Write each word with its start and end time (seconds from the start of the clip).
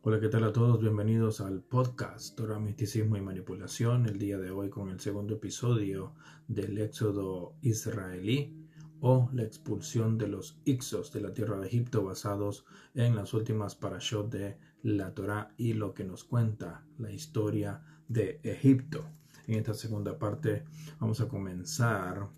Hola, 0.00 0.20
¿qué 0.20 0.28
tal 0.28 0.44
a 0.44 0.52
todos? 0.52 0.80
Bienvenidos 0.80 1.40
al 1.40 1.60
podcast 1.60 2.36
Torah, 2.36 2.60
Misticismo 2.60 3.16
y 3.16 3.20
Manipulación. 3.20 4.06
El 4.06 4.16
día 4.16 4.38
de 4.38 4.52
hoy 4.52 4.70
con 4.70 4.90
el 4.90 5.00
segundo 5.00 5.34
episodio 5.34 6.14
del 6.46 6.78
éxodo 6.78 7.56
israelí 7.62 8.56
o 9.00 9.28
la 9.32 9.42
expulsión 9.42 10.16
de 10.16 10.28
los 10.28 10.60
Ixos 10.64 11.12
de 11.12 11.20
la 11.20 11.34
tierra 11.34 11.58
de 11.58 11.66
Egipto 11.66 12.04
basados 12.04 12.64
en 12.94 13.16
las 13.16 13.34
últimas 13.34 13.74
parashot 13.74 14.30
de 14.30 14.56
la 14.84 15.12
Torah 15.14 15.52
y 15.56 15.72
lo 15.72 15.92
que 15.94 16.04
nos 16.04 16.22
cuenta 16.22 16.86
la 16.98 17.10
historia 17.10 17.82
de 18.06 18.38
Egipto. 18.44 19.04
En 19.48 19.56
esta 19.56 19.74
segunda 19.74 20.16
parte 20.16 20.62
vamos 21.00 21.20
a 21.20 21.26
comenzar 21.26 22.28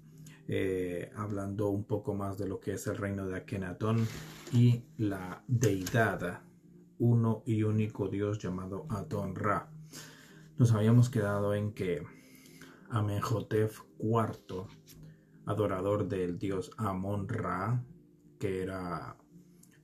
eh, 0.49 1.13
hablando 1.15 1.69
un 1.69 1.85
poco 1.85 2.15
más 2.15 2.39
de 2.39 2.49
lo 2.49 2.59
que 2.59 2.73
es 2.73 2.87
el 2.87 2.97
reino 2.97 3.27
de 3.27 3.37
Akenatón 3.37 4.09
y 4.51 4.83
la 4.97 5.45
deidad 5.47 6.41
uno 7.01 7.43
y 7.47 7.63
único 7.63 8.09
Dios 8.09 8.39
llamado 8.39 8.87
Adon 8.91 9.35
Ra. 9.35 9.71
Nos 10.59 10.73
habíamos 10.73 11.09
quedado 11.09 11.55
en 11.55 11.73
que 11.73 12.03
Amenhotep 12.91 13.73
IV, 13.99 14.67
adorador 15.47 16.07
del 16.07 16.39
dios 16.39 16.71
Amon 16.77 17.27
Ra, 17.27 17.83
que 18.39 18.63
era 18.63 19.17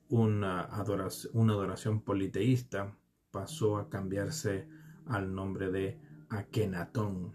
una 0.09 0.61
adoración, 0.61 1.33
una 1.35 1.55
adoración 1.55 2.03
politeísta, 2.03 2.97
pasó 3.31 3.79
a 3.79 3.89
cambiarse 3.89 4.69
al 5.07 5.35
nombre 5.35 5.71
de 5.71 5.99
Akenatón, 6.29 7.33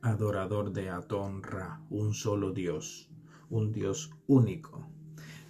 adorador 0.00 0.72
de 0.72 0.90
Aton 0.90 1.44
Ra, 1.44 1.80
un 1.90 2.12
solo 2.12 2.52
Dios, 2.52 3.08
un 3.50 3.70
Dios 3.70 4.10
único. 4.26 4.88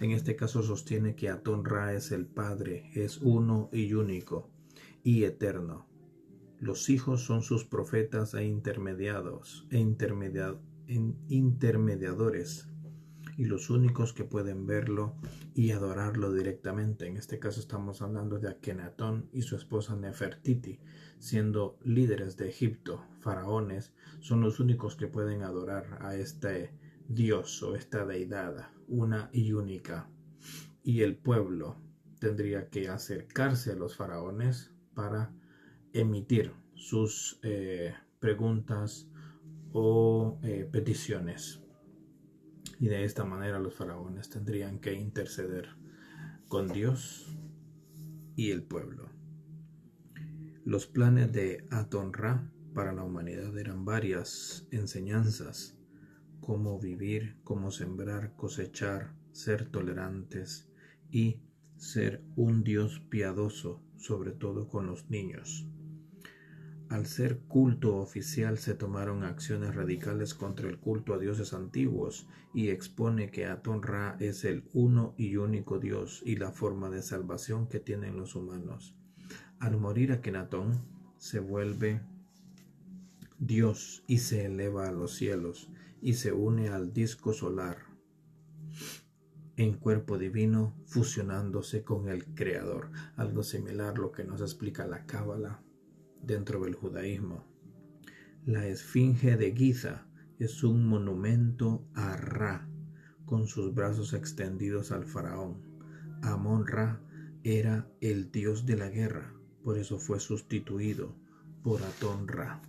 En 0.03 0.11
este 0.11 0.35
caso 0.35 0.61
sostiene 0.61 1.15
que 1.15 1.29
Atón 1.29 1.63
Ra 1.63 1.93
es 1.93 2.11
el 2.11 2.25
Padre, 2.25 2.91
es 2.93 3.19
uno 3.19 3.69
y 3.71 3.93
único 3.93 4.49
y 5.01 5.23
eterno. 5.23 5.87
Los 6.59 6.89
hijos 6.89 7.23
son 7.23 7.41
sus 7.41 7.63
profetas 7.63 8.33
e 8.33 8.43
intermediados 8.43 9.65
e 9.71 9.77
intermediadores 11.29 12.67
y 13.37 13.45
los 13.45 13.69
únicos 13.69 14.11
que 14.11 14.25
pueden 14.25 14.67
verlo 14.67 15.15
y 15.55 15.71
adorarlo 15.71 16.33
directamente. 16.33 17.07
En 17.07 17.15
este 17.15 17.39
caso 17.39 17.61
estamos 17.61 18.01
hablando 18.01 18.39
de 18.39 18.49
Akenatón 18.49 19.29
y 19.31 19.43
su 19.43 19.55
esposa 19.55 19.95
Nefertiti, 19.95 20.81
siendo 21.17 21.79
líderes 21.81 22.35
de 22.35 22.49
Egipto, 22.49 23.05
faraones, 23.21 23.93
son 24.19 24.41
los 24.41 24.59
únicos 24.59 24.97
que 24.97 25.07
pueden 25.07 25.43
adorar 25.43 25.97
a 26.01 26.17
este 26.17 26.73
Dios 27.07 27.61
o 27.63 27.75
esta 27.75 28.05
deidad 28.05 28.69
una 28.87 29.29
y 29.33 29.53
única. 29.53 30.09
Y 30.83 31.01
el 31.01 31.15
pueblo 31.15 31.77
tendría 32.19 32.69
que 32.69 32.89
acercarse 32.89 33.71
a 33.71 33.75
los 33.75 33.95
faraones 33.95 34.71
para 34.93 35.33
emitir 35.93 36.53
sus 36.75 37.39
eh, 37.43 37.93
preguntas 38.19 39.07
o 39.71 40.39
eh, 40.43 40.67
peticiones. 40.71 41.61
Y 42.79 42.87
de 42.87 43.03
esta 43.03 43.23
manera 43.23 43.59
los 43.59 43.75
faraones 43.75 44.29
tendrían 44.29 44.79
que 44.79 44.93
interceder 44.93 45.69
con 46.47 46.67
Dios 46.67 47.35
y 48.35 48.51
el 48.51 48.63
pueblo. 48.63 49.09
Los 50.65 50.87
planes 50.87 51.31
de 51.31 51.67
Atonra 51.71 52.49
para 52.73 52.93
la 52.93 53.03
humanidad 53.03 53.57
eran 53.57 53.85
varias 53.85 54.67
enseñanzas 54.71 55.77
cómo 56.45 56.77
vivir, 56.77 57.37
cómo 57.45 57.71
sembrar, 57.71 58.35
cosechar, 58.35 59.15
ser 59.31 59.69
tolerantes 59.69 60.69
y 61.09 61.41
ser 61.77 62.21
un 62.35 62.65
Dios 62.65 63.01
piadoso, 63.09 63.81
sobre 63.97 64.31
todo 64.31 64.67
con 64.67 64.85
los 64.85 65.09
niños. 65.09 65.65
Al 66.89 67.05
ser 67.05 67.39
culto 67.47 67.95
oficial 67.95 68.57
se 68.57 68.75
tomaron 68.75 69.23
acciones 69.23 69.73
radicales 69.73 70.33
contra 70.33 70.69
el 70.69 70.79
culto 70.79 71.13
a 71.13 71.17
dioses 71.17 71.53
antiguos 71.53 72.27
y 72.53 72.69
expone 72.69 73.31
que 73.31 73.45
Aton 73.45 73.81
Ra 73.81 74.17
es 74.19 74.43
el 74.43 74.65
uno 74.73 75.15
y 75.17 75.37
único 75.37 75.79
Dios 75.79 76.21
y 76.25 76.35
la 76.35 76.51
forma 76.51 76.89
de 76.89 77.01
salvación 77.01 77.67
que 77.69 77.79
tienen 77.79 78.17
los 78.17 78.35
humanos. 78.35 78.95
Al 79.59 79.77
morir 79.77 80.11
Akenatón 80.11 80.73
se 81.17 81.39
vuelve 81.39 82.01
Dios 83.39 84.03
y 84.07 84.17
se 84.17 84.45
eleva 84.45 84.89
a 84.89 84.91
los 84.91 85.15
cielos 85.15 85.69
y 86.03 86.15
se 86.15 86.33
une 86.33 86.67
al 86.67 86.91
disco 86.91 87.31
solar 87.31 87.77
en 89.55 89.77
cuerpo 89.77 90.17
divino 90.17 90.75
fusionándose 90.85 91.83
con 91.83 92.09
el 92.09 92.25
Creador, 92.35 92.91
algo 93.15 93.41
similar 93.41 93.95
a 93.95 93.99
lo 94.01 94.11
que 94.11 94.25
nos 94.25 94.41
explica 94.41 94.85
la 94.85 95.05
Cábala 95.05 95.63
dentro 96.21 96.59
del 96.59 96.75
judaísmo. 96.75 97.45
La 98.45 98.67
esfinge 98.67 99.37
de 99.37 99.55
Giza 99.55 100.05
es 100.39 100.63
un 100.65 100.87
monumento 100.87 101.87
a 101.93 102.17
Ra, 102.17 102.67
con 103.25 103.47
sus 103.47 103.73
brazos 103.73 104.13
extendidos 104.13 104.91
al 104.91 105.05
faraón. 105.05 105.61
Amon 106.21 106.67
Ra 106.67 107.01
era 107.43 107.89
el 108.01 108.29
dios 108.29 108.65
de 108.65 108.75
la 108.75 108.89
guerra, 108.89 109.33
por 109.63 109.77
eso 109.77 109.99
fue 109.99 110.19
sustituido 110.19 111.15
por 111.63 111.81
Atón 111.81 112.27
Ra. 112.27 112.61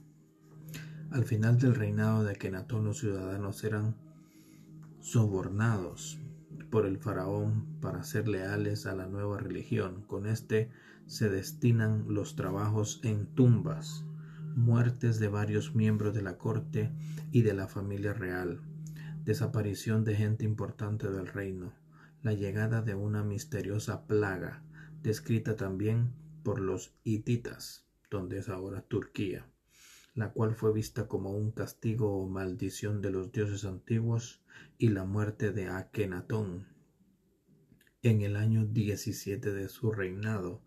Al 1.15 1.23
final 1.23 1.61
del 1.61 1.77
reinado 1.77 2.25
de 2.25 2.33
Akenatón 2.33 2.87
los 2.87 2.99
ciudadanos 2.99 3.63
eran 3.63 3.95
sobornados 4.99 6.19
por 6.73 6.87
el 6.87 6.99
faraón 6.99 7.79
para 7.81 8.03
ser 8.03 8.27
leales 8.27 8.85
a 8.85 8.97
la 8.97 9.07
nueva 9.07 9.39
religión. 9.39 10.03
Con 10.09 10.27
este 10.27 10.73
se 11.07 11.31
destinan 11.31 12.07
los 12.09 12.35
trabajos 12.35 12.99
en 13.05 13.27
tumbas, 13.27 14.05
muertes 14.57 15.21
de 15.21 15.29
varios 15.29 15.77
miembros 15.77 16.17
de 16.17 16.23
la 16.23 16.37
corte 16.37 16.91
y 17.31 17.43
de 17.43 17.55
la 17.55 17.69
familia 17.69 18.13
real, 18.13 18.61
desaparición 19.25 20.03
de 20.03 20.17
gente 20.17 20.45
importante 20.45 21.09
del 21.09 21.29
reino, 21.29 21.73
la 22.25 22.33
llegada 22.33 22.83
de 22.83 22.97
una 22.97 23.23
misteriosa 23.23 24.09
plaga, 24.09 24.65
descrita 25.05 25.55
también 25.55 26.13
por 26.43 26.59
los 26.59 26.93
hititas, 27.05 27.87
donde 28.11 28.39
es 28.39 28.49
ahora 28.49 28.81
Turquía 28.81 29.47
la 30.15 30.33
cual 30.33 30.55
fue 30.55 30.73
vista 30.73 31.09
como 31.09 31.33
un 31.33 31.51
castigo 31.51 32.17
o 32.17 32.29
maldición 32.29 33.03
de 33.03 33.11
los 33.11 33.33
dioses 33.33 33.65
antiguos 33.65 34.43
y 34.79 34.89
la 34.89 35.05
muerte 35.05 35.51
de 35.51 35.69
Akenatón. 35.69 36.69
En 38.03 38.21
el 38.21 38.37
año 38.37 38.65
17 38.65 39.53
de 39.53 39.69
su 39.69 39.91
reinado 39.91 40.63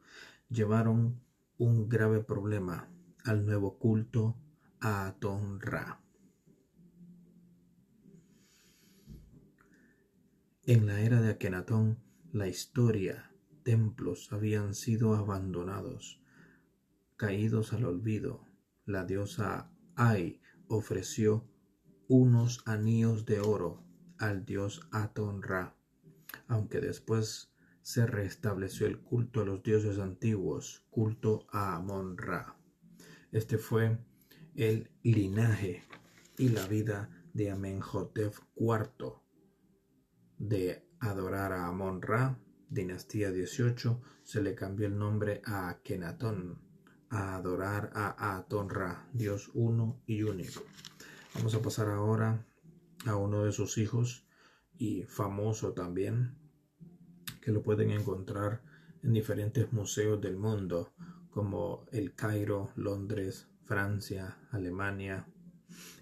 llevaron 0.49 1.21
un 1.57 1.87
grave 1.87 2.23
problema 2.23 2.89
al 3.23 3.45
nuevo 3.45 3.77
culto 3.77 4.35
a 4.79 5.07
Atón 5.07 5.61
Ra. 5.61 6.01
En 10.65 10.85
la 10.85 10.99
era 10.99 11.21
de 11.21 11.29
Akenatón, 11.29 11.99
la 12.33 12.47
historia, 12.47 13.31
templos 13.63 14.33
habían 14.33 14.75
sido 14.75 15.15
abandonados, 15.15 16.21
caídos 17.15 17.71
al 17.71 17.85
olvido, 17.85 18.46
la 18.87 19.03
diosa 19.03 19.69
Ai 19.95 20.39
ofreció 20.69 21.45
unos 22.07 22.63
anillos 22.65 23.25
de 23.25 23.41
oro 23.41 23.83
al 24.17 24.45
dios 24.45 24.87
Aton 24.91 25.43
Ra, 25.43 25.75
aunque 26.47 26.79
después 26.79 27.51
se 27.81 28.07
restableció 28.07 28.87
el 28.87 29.01
culto 29.01 29.41
a 29.41 29.45
los 29.45 29.61
dioses 29.61 29.99
antiguos, 29.99 30.85
culto 30.89 31.47
a 31.51 31.75
Amon 31.75 32.17
Ra. 32.17 32.57
Este 33.33 33.57
fue 33.57 33.99
el 34.55 34.89
linaje 35.03 35.83
y 36.37 36.49
la 36.49 36.65
vida 36.65 37.09
de 37.33 37.51
Amenhotep 37.51 38.33
IV 38.55 39.21
de 40.37 40.87
adorar 41.01 41.51
a 41.51 41.67
Amon 41.67 42.01
Ra, 42.01 42.39
dinastía 42.69 43.31
18, 43.31 44.01
se 44.23 44.41
le 44.41 44.55
cambió 44.55 44.87
el 44.87 44.97
nombre 44.97 45.41
a 45.43 45.67
Akenatón 45.67 46.66
a 47.09 47.35
adorar 47.35 47.91
a 47.93 48.37
Aton 48.37 48.69
Ra, 48.69 49.07
Dios 49.13 49.49
uno 49.53 50.01
y 50.05 50.23
único. 50.23 50.61
Vamos 51.35 51.55
a 51.55 51.61
pasar 51.61 51.89
ahora 51.89 52.45
a 53.05 53.15
uno 53.15 53.43
de 53.43 53.51
sus 53.51 53.77
hijos 53.77 54.25
y 54.77 55.03
famoso 55.03 55.73
también, 55.73 56.37
que 57.41 57.51
lo 57.51 57.63
pueden 57.63 57.91
encontrar 57.91 58.61
en 59.03 59.13
diferentes 59.13 59.71
museos 59.71 60.19
del 60.21 60.37
mundo, 60.37 60.93
como 61.29 61.85
el 61.91 62.13
Cairo, 62.15 62.71
Londres, 62.75 63.47
Francia, 63.63 64.37
Alemania, 64.51 65.27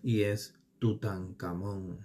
y 0.02 0.22
es 0.22 0.56
Tutankamón. 0.80 2.00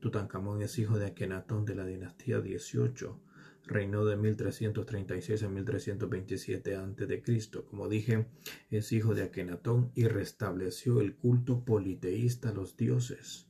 Tutankamón 0.00 0.62
es 0.62 0.78
hijo 0.78 0.98
de 0.98 1.06
Akenatón 1.06 1.64
de 1.64 1.74
la 1.74 1.84
dinastía 1.84 2.40
18 2.40 3.20
reinó 3.68 4.04
de 4.04 4.16
1336 4.16 5.42
a 5.42 5.48
1327 5.48 6.76
a.C. 6.76 7.64
Como 7.68 7.88
dije, 7.88 8.26
es 8.70 8.92
hijo 8.92 9.14
de 9.14 9.22
Akenatón 9.22 9.92
y 9.94 10.08
restableció 10.08 11.00
el 11.00 11.14
culto 11.14 11.64
politeísta 11.64 12.48
a 12.48 12.54
los 12.54 12.76
dioses 12.76 13.46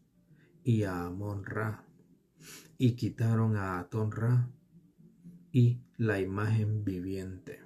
y 0.65 0.83
a 0.83 1.07
Amon 1.07 1.45
Ra, 1.45 1.87
y 2.77 2.93
quitaron 2.97 3.57
a 3.57 3.79
Atón 3.79 4.13
Ra 4.13 4.51
y 5.53 5.81
la 5.97 6.21
imagen 6.21 6.85
viviente. 6.85 7.61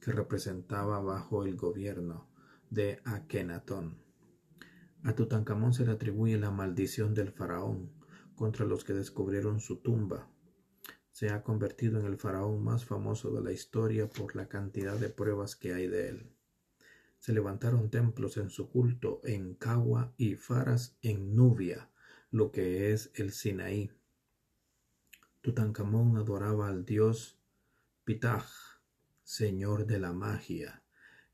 que 0.00 0.12
representaba 0.12 1.00
bajo 1.00 1.44
el 1.46 1.56
gobierno 1.56 2.28
de 2.68 3.00
Akenatón. 3.04 3.96
A 5.02 5.14
Tutankamón 5.14 5.72
se 5.72 5.86
le 5.86 5.92
atribuye 5.92 6.36
la 6.38 6.50
maldición 6.50 7.14
del 7.14 7.30
faraón 7.32 7.90
contra 8.34 8.66
los 8.66 8.84
que 8.84 8.92
descubrieron 8.92 9.60
su 9.60 9.76
tumba. 9.76 10.28
Se 11.14 11.30
ha 11.30 11.44
convertido 11.44 12.00
en 12.00 12.06
el 12.06 12.18
faraón 12.18 12.64
más 12.64 12.84
famoso 12.84 13.30
de 13.30 13.40
la 13.40 13.52
historia 13.52 14.08
por 14.08 14.34
la 14.34 14.48
cantidad 14.48 14.96
de 14.96 15.10
pruebas 15.10 15.54
que 15.54 15.72
hay 15.72 15.86
de 15.86 16.08
él. 16.08 16.32
Se 17.20 17.32
levantaron 17.32 17.88
templos 17.88 18.36
en 18.36 18.50
su 18.50 18.68
culto 18.68 19.20
en 19.22 19.54
Kawa 19.54 20.12
y 20.16 20.34
Faras 20.34 20.98
en 21.02 21.36
Nubia, 21.36 21.88
lo 22.32 22.50
que 22.50 22.92
es 22.92 23.12
el 23.14 23.30
Sinaí. 23.30 23.92
Tutankamón 25.40 26.16
adoraba 26.16 26.68
al 26.68 26.84
dios 26.84 27.38
Pitaj, 28.02 28.48
señor 29.22 29.86
de 29.86 30.00
la 30.00 30.12
magia. 30.12 30.82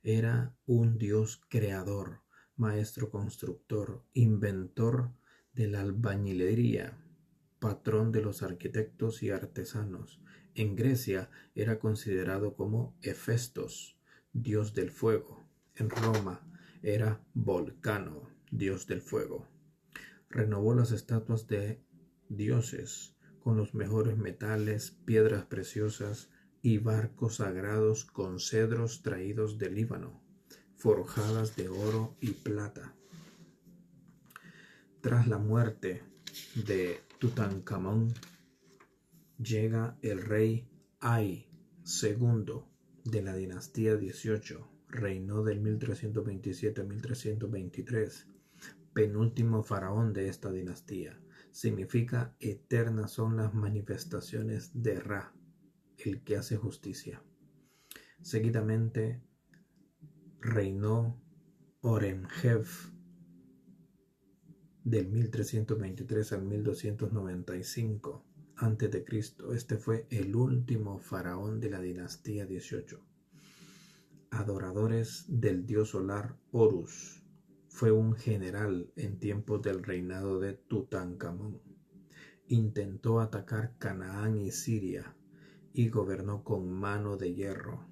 Era 0.03 0.55
un 0.67 0.99
dios 0.99 1.41
creador, 1.49 2.21
maestro 2.55 3.09
constructor, 3.09 4.05
inventor 4.12 5.11
de 5.55 5.69
la 5.69 5.81
albañilería, 5.81 6.99
patrón 7.61 8.11
de 8.11 8.23
los 8.23 8.43
arquitectos 8.43 9.23
y 9.23 9.31
artesanos. 9.31 10.21
En 10.55 10.75
Grecia 10.75 11.31
era 11.55 11.79
considerado 11.79 12.57
como 12.57 12.97
Hefestos, 13.03 13.97
dios 14.33 14.75
del 14.75 14.91
fuego. 14.91 15.47
En 15.77 15.91
Roma 15.91 16.45
era 16.83 17.23
Volcano, 17.35 18.29
dios 18.51 18.87
del 18.87 19.03
fuego. 19.03 19.47
Renovó 20.29 20.75
las 20.75 20.91
estatuas 20.91 21.47
de 21.47 21.81
dioses 22.29 23.15
con 23.39 23.57
los 23.57 23.75
mejores 23.75 24.17
metales, 24.17 24.97
piedras 25.05 25.45
preciosas, 25.45 26.31
y 26.62 26.79
barcos 26.79 27.37
sagrados 27.37 28.05
con 28.05 28.39
cedros 28.39 29.03
traídos 29.03 29.59
del 29.59 29.77
Líbano, 29.77 30.21
forjadas 30.77 31.57
de 31.57 31.69
oro 31.69 32.17
y 32.21 32.33
plata. 32.33 32.95
Tras 35.01 35.27
la 35.27 35.39
muerte 35.39 36.03
de 36.55 37.01
Tutankamón, 37.21 38.15
llega 39.37 39.99
el 40.01 40.23
rey 40.23 40.67
Ai 41.01 41.51
II 42.03 42.63
de 43.05 43.23
la 43.23 43.37
dinastía 43.37 43.95
18, 43.97 44.87
reinó 44.89 45.43
del 45.43 45.61
1327 45.61 46.81
a 46.81 46.85
1323, 46.85 48.27
penúltimo 48.95 49.63
faraón 49.63 50.15
de 50.15 50.29
esta 50.29 50.51
dinastía. 50.51 51.21
Significa 51.51 52.35
eternas 52.41 53.11
son 53.13 53.37
las 53.37 53.53
manifestaciones 53.53 54.83
de 54.83 54.99
Ra, 54.99 55.35
el 55.99 56.23
que 56.25 56.39
hace 56.39 56.57
justicia. 56.57 57.23
Seguidamente 58.23 59.23
reinó 60.41 61.23
Oremjev 61.83 62.67
del 64.85 65.09
1323 65.09 66.32
al 66.32 66.43
1295 66.43 68.25
a.C. 68.56 69.25
Este 69.55 69.77
fue 69.77 70.06
el 70.11 70.35
último 70.35 70.99
faraón 70.99 71.61
de 71.61 71.71
la 71.71 71.81
dinastía 71.81 72.47
18. 72.47 73.00
Adoradores 74.31 75.25
del 75.29 75.67
dios 75.67 75.91
solar 75.91 76.37
Horus. 76.53 77.23
Fue 77.69 77.91
un 77.91 78.15
general 78.15 78.93
en 78.97 79.19
tiempos 79.19 79.62
del 79.62 79.82
reinado 79.82 80.41
de 80.41 80.55
Tutankamón. 80.55 81.61
Intentó 82.49 83.21
atacar 83.21 83.76
Canaán 83.79 84.37
y 84.37 84.50
Siria, 84.50 85.15
y 85.73 85.88
gobernó 85.88 86.43
con 86.43 86.71
mano 86.71 87.17
de 87.17 87.35
hierro. 87.35 87.87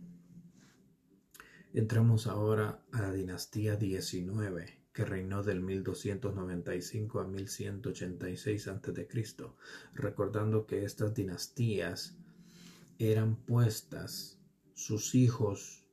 Entramos 1.73 2.27
ahora 2.27 2.83
a 2.93 3.03
la 3.03 3.13
dinastía 3.13 3.77
19, 3.77 4.78
que 4.99 5.05
reinó 5.05 5.45
del 5.45 5.61
1295 5.61 7.21
a 7.21 7.25
1186 7.29 8.67
a.C., 8.67 9.07
recordando 9.95 10.67
que 10.67 10.83
estas 10.83 11.15
dinastías 11.15 12.17
eran 12.99 13.37
puestas 13.37 14.41
sus 14.75 15.15
hijos 15.15 15.87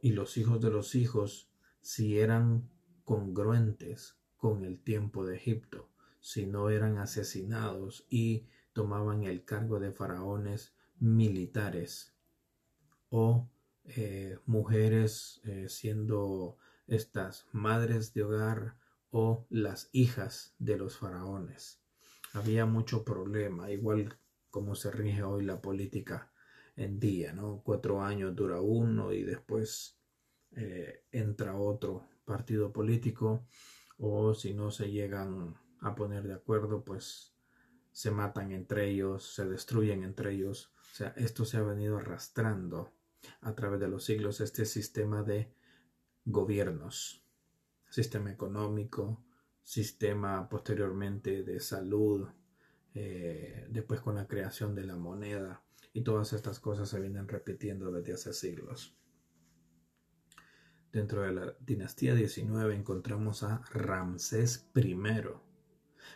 y 0.00 0.12
los 0.12 0.38
hijos 0.38 0.62
de 0.62 0.70
los 0.70 0.94
hijos 0.94 1.50
si 1.82 2.18
eran 2.18 2.70
congruentes 3.04 4.16
con 4.38 4.64
el 4.64 4.78
tiempo 4.78 5.26
de 5.26 5.36
Egipto, 5.36 5.90
si 6.20 6.46
no 6.46 6.70
eran 6.70 6.96
asesinados 6.96 8.06
y 8.08 8.46
tomaban 8.72 9.24
el 9.24 9.44
cargo 9.44 9.78
de 9.78 9.92
faraones 9.92 10.72
militares 10.98 12.14
o 13.10 13.46
eh, 13.84 14.38
mujeres 14.46 15.42
eh, 15.44 15.66
siendo 15.68 16.56
estas 16.90 17.46
madres 17.52 18.12
de 18.14 18.24
hogar 18.24 18.76
o 19.10 19.46
las 19.48 19.88
hijas 19.92 20.54
de 20.58 20.76
los 20.76 20.98
faraones. 20.98 21.80
Había 22.32 22.66
mucho 22.66 23.04
problema, 23.04 23.70
igual 23.70 24.18
como 24.50 24.74
se 24.74 24.90
rige 24.90 25.22
hoy 25.22 25.44
la 25.44 25.62
política 25.62 26.32
en 26.76 26.98
día, 26.98 27.32
¿no? 27.32 27.62
Cuatro 27.64 28.02
años 28.02 28.34
dura 28.34 28.60
uno 28.60 29.12
y 29.12 29.22
después 29.22 29.98
eh, 30.56 31.04
entra 31.12 31.56
otro 31.56 32.08
partido 32.24 32.72
político 32.72 33.46
o 33.98 34.34
si 34.34 34.52
no 34.52 34.72
se 34.72 34.90
llegan 34.90 35.56
a 35.80 35.94
poner 35.94 36.24
de 36.24 36.34
acuerdo, 36.34 36.84
pues 36.84 37.34
se 37.92 38.10
matan 38.10 38.50
entre 38.50 38.88
ellos, 38.90 39.34
se 39.34 39.46
destruyen 39.46 40.02
entre 40.02 40.32
ellos. 40.32 40.72
O 40.92 40.94
sea, 40.94 41.08
esto 41.16 41.44
se 41.44 41.58
ha 41.58 41.62
venido 41.62 41.98
arrastrando 41.98 42.92
a 43.42 43.54
través 43.54 43.78
de 43.78 43.88
los 43.88 44.04
siglos, 44.04 44.40
este 44.40 44.64
sistema 44.64 45.22
de 45.22 45.52
gobiernos, 46.24 47.24
sistema 47.88 48.30
económico, 48.30 49.22
sistema 49.62 50.48
posteriormente 50.48 51.42
de 51.42 51.60
salud, 51.60 52.28
eh, 52.94 53.66
después 53.70 54.00
con 54.00 54.16
la 54.16 54.26
creación 54.26 54.74
de 54.74 54.84
la 54.84 54.96
moneda 54.96 55.62
y 55.92 56.02
todas 56.02 56.32
estas 56.32 56.58
cosas 56.58 56.88
se 56.88 57.00
vienen 57.00 57.28
repitiendo 57.28 57.90
desde 57.90 58.14
hace 58.14 58.32
siglos. 58.32 58.96
Dentro 60.92 61.22
de 61.22 61.32
la 61.32 61.54
dinastía 61.60 62.14
19 62.14 62.74
encontramos 62.74 63.44
a 63.44 63.62
Ramsés 63.72 64.68
I, 64.74 64.96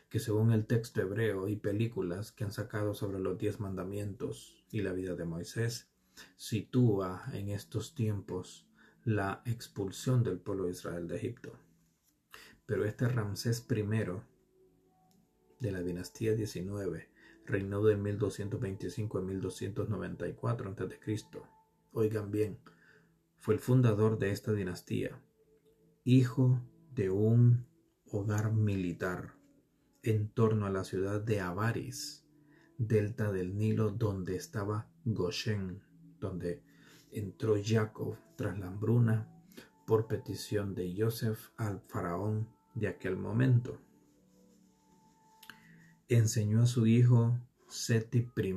que 0.08 0.18
según 0.18 0.50
el 0.50 0.66
texto 0.66 1.00
hebreo 1.00 1.46
y 1.46 1.56
películas 1.56 2.32
que 2.32 2.42
han 2.42 2.50
sacado 2.50 2.92
sobre 2.94 3.20
los 3.20 3.38
diez 3.38 3.60
mandamientos 3.60 4.64
y 4.72 4.80
la 4.80 4.92
vida 4.92 5.14
de 5.14 5.24
Moisés, 5.26 5.92
sitúa 6.36 7.24
en 7.32 7.50
estos 7.50 7.94
tiempos 7.94 8.68
la 9.04 9.42
expulsión 9.44 10.22
del 10.22 10.38
pueblo 10.38 10.64
de 10.64 10.70
Israel 10.70 11.06
de 11.06 11.16
Egipto. 11.16 11.52
Pero 12.66 12.84
este 12.84 13.08
Ramsés 13.08 13.66
I 13.70 13.82
de 15.60 15.72
la 15.72 15.82
dinastía 15.82 16.34
19 16.34 17.10
reinó 17.44 17.82
de 17.84 17.96
1225 17.96 19.18
a 19.18 19.22
1294 19.22 20.70
a.C. 20.70 21.24
Oigan 21.92 22.30
bien, 22.30 22.58
fue 23.38 23.54
el 23.54 23.60
fundador 23.60 24.18
de 24.18 24.30
esta 24.30 24.52
dinastía, 24.52 25.22
hijo 26.04 26.62
de 26.94 27.10
un 27.10 27.66
hogar 28.06 28.52
militar 28.52 29.34
en 30.02 30.28
torno 30.30 30.66
a 30.66 30.70
la 30.70 30.84
ciudad 30.84 31.20
de 31.20 31.40
Avaris, 31.40 32.26
delta 32.78 33.32
del 33.32 33.56
Nilo, 33.56 33.90
donde 33.90 34.36
estaba 34.36 34.90
Goshen, 35.04 35.82
donde 36.20 36.62
entró 37.14 37.54
Jacob 37.62 38.16
tras 38.36 38.58
la 38.58 38.66
hambruna 38.66 39.28
por 39.86 40.06
petición 40.06 40.74
de 40.74 40.94
Joseph 40.96 41.50
al 41.56 41.80
faraón 41.80 42.48
de 42.74 42.88
aquel 42.88 43.16
momento. 43.16 43.80
Enseñó 46.08 46.62
a 46.62 46.66
su 46.66 46.86
hijo 46.86 47.38
Seti 47.68 48.18
I, 48.36 48.54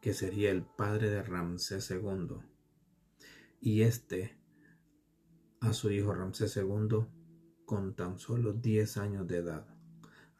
que 0.00 0.14
sería 0.14 0.50
el 0.50 0.62
padre 0.64 1.10
de 1.10 1.22
Ramsés 1.22 1.90
II, 1.90 2.38
y 3.60 3.82
este 3.82 4.36
a 5.60 5.72
su 5.72 5.90
hijo 5.92 6.12
Ramsés 6.12 6.56
II 6.56 7.06
con 7.64 7.94
tan 7.94 8.18
solo 8.18 8.52
10 8.52 8.96
años 8.96 9.28
de 9.28 9.36
edad. 9.38 9.66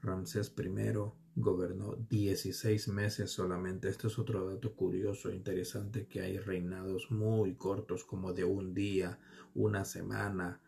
Ramsés 0.01 0.53
I 0.59 1.22
gobernó 1.35 1.97
16 2.11 2.89
meses 2.89 3.31
solamente. 3.31 3.89
Esto 3.89 4.09
es 4.09 4.19
otro 4.19 4.49
dato 4.49 4.75
curioso 4.75 5.31
e 5.31 5.37
interesante 5.37 6.07
que 6.07 6.21
hay 6.21 6.39
reinados 6.39 7.11
muy 7.11 7.55
cortos 7.55 8.05
como 8.05 8.33
de 8.33 8.45
un 8.45 8.75
día, 8.75 9.19
una 9.55 9.85
semana, 9.85 10.61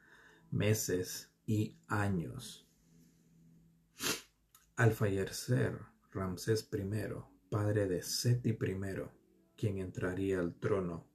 meses 0.51 1.31
y 1.47 1.77
años. 1.89 2.67
Al 4.77 4.93
fallecer 4.93 5.79
Ramsés 6.11 6.69
I, 6.73 7.15
padre 7.49 7.87
de 7.87 8.03
Seti 8.03 8.51
I, 8.51 8.57
quien 9.57 9.79
entraría 9.79 10.41
al 10.41 10.55
trono, 10.55 11.07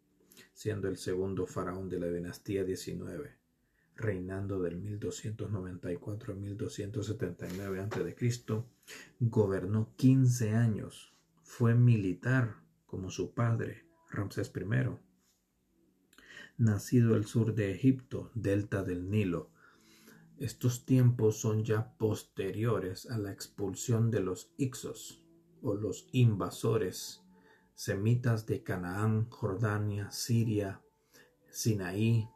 siendo 0.54 0.88
el 0.88 0.98
segundo 0.98 1.46
faraón 1.46 1.90
de 1.90 2.00
la 2.00 2.08
dinastía 2.08 2.64
19, 2.64 3.36
reinando 3.96 4.62
del 4.62 4.78
1294 4.78 6.34
a 6.34 6.36
1279 6.36 7.80
a.C., 7.82 8.64
gobernó 9.20 9.94
15 9.96 10.56
años. 10.56 11.14
Fue 11.44 11.76
militar 11.76 12.64
como 12.86 13.10
su 13.10 13.34
padre, 13.34 13.86
Ramsés 14.10 14.52
I. 14.56 14.98
nacido 16.58 17.16
al 17.16 17.26
sur 17.26 17.54
de 17.54 17.72
Egipto, 17.72 18.32
delta 18.34 18.84
del 18.84 19.10
Nilo. 19.10 19.52
Estos 20.38 20.86
tiempos 20.86 21.40
son 21.40 21.64
ya 21.64 21.98
posteriores 21.98 23.10
a 23.10 23.18
la 23.18 23.32
expulsión 23.32 24.10
de 24.10 24.22
los 24.22 24.52
Ixos 24.58 25.24
o 25.62 25.76
los 25.76 26.08
invasores 26.12 27.22
semitas 27.76 28.46
de 28.46 28.64
Canaán, 28.64 29.30
Jordania, 29.30 30.12
Siria, 30.12 30.82
Sinaí, 31.50 32.28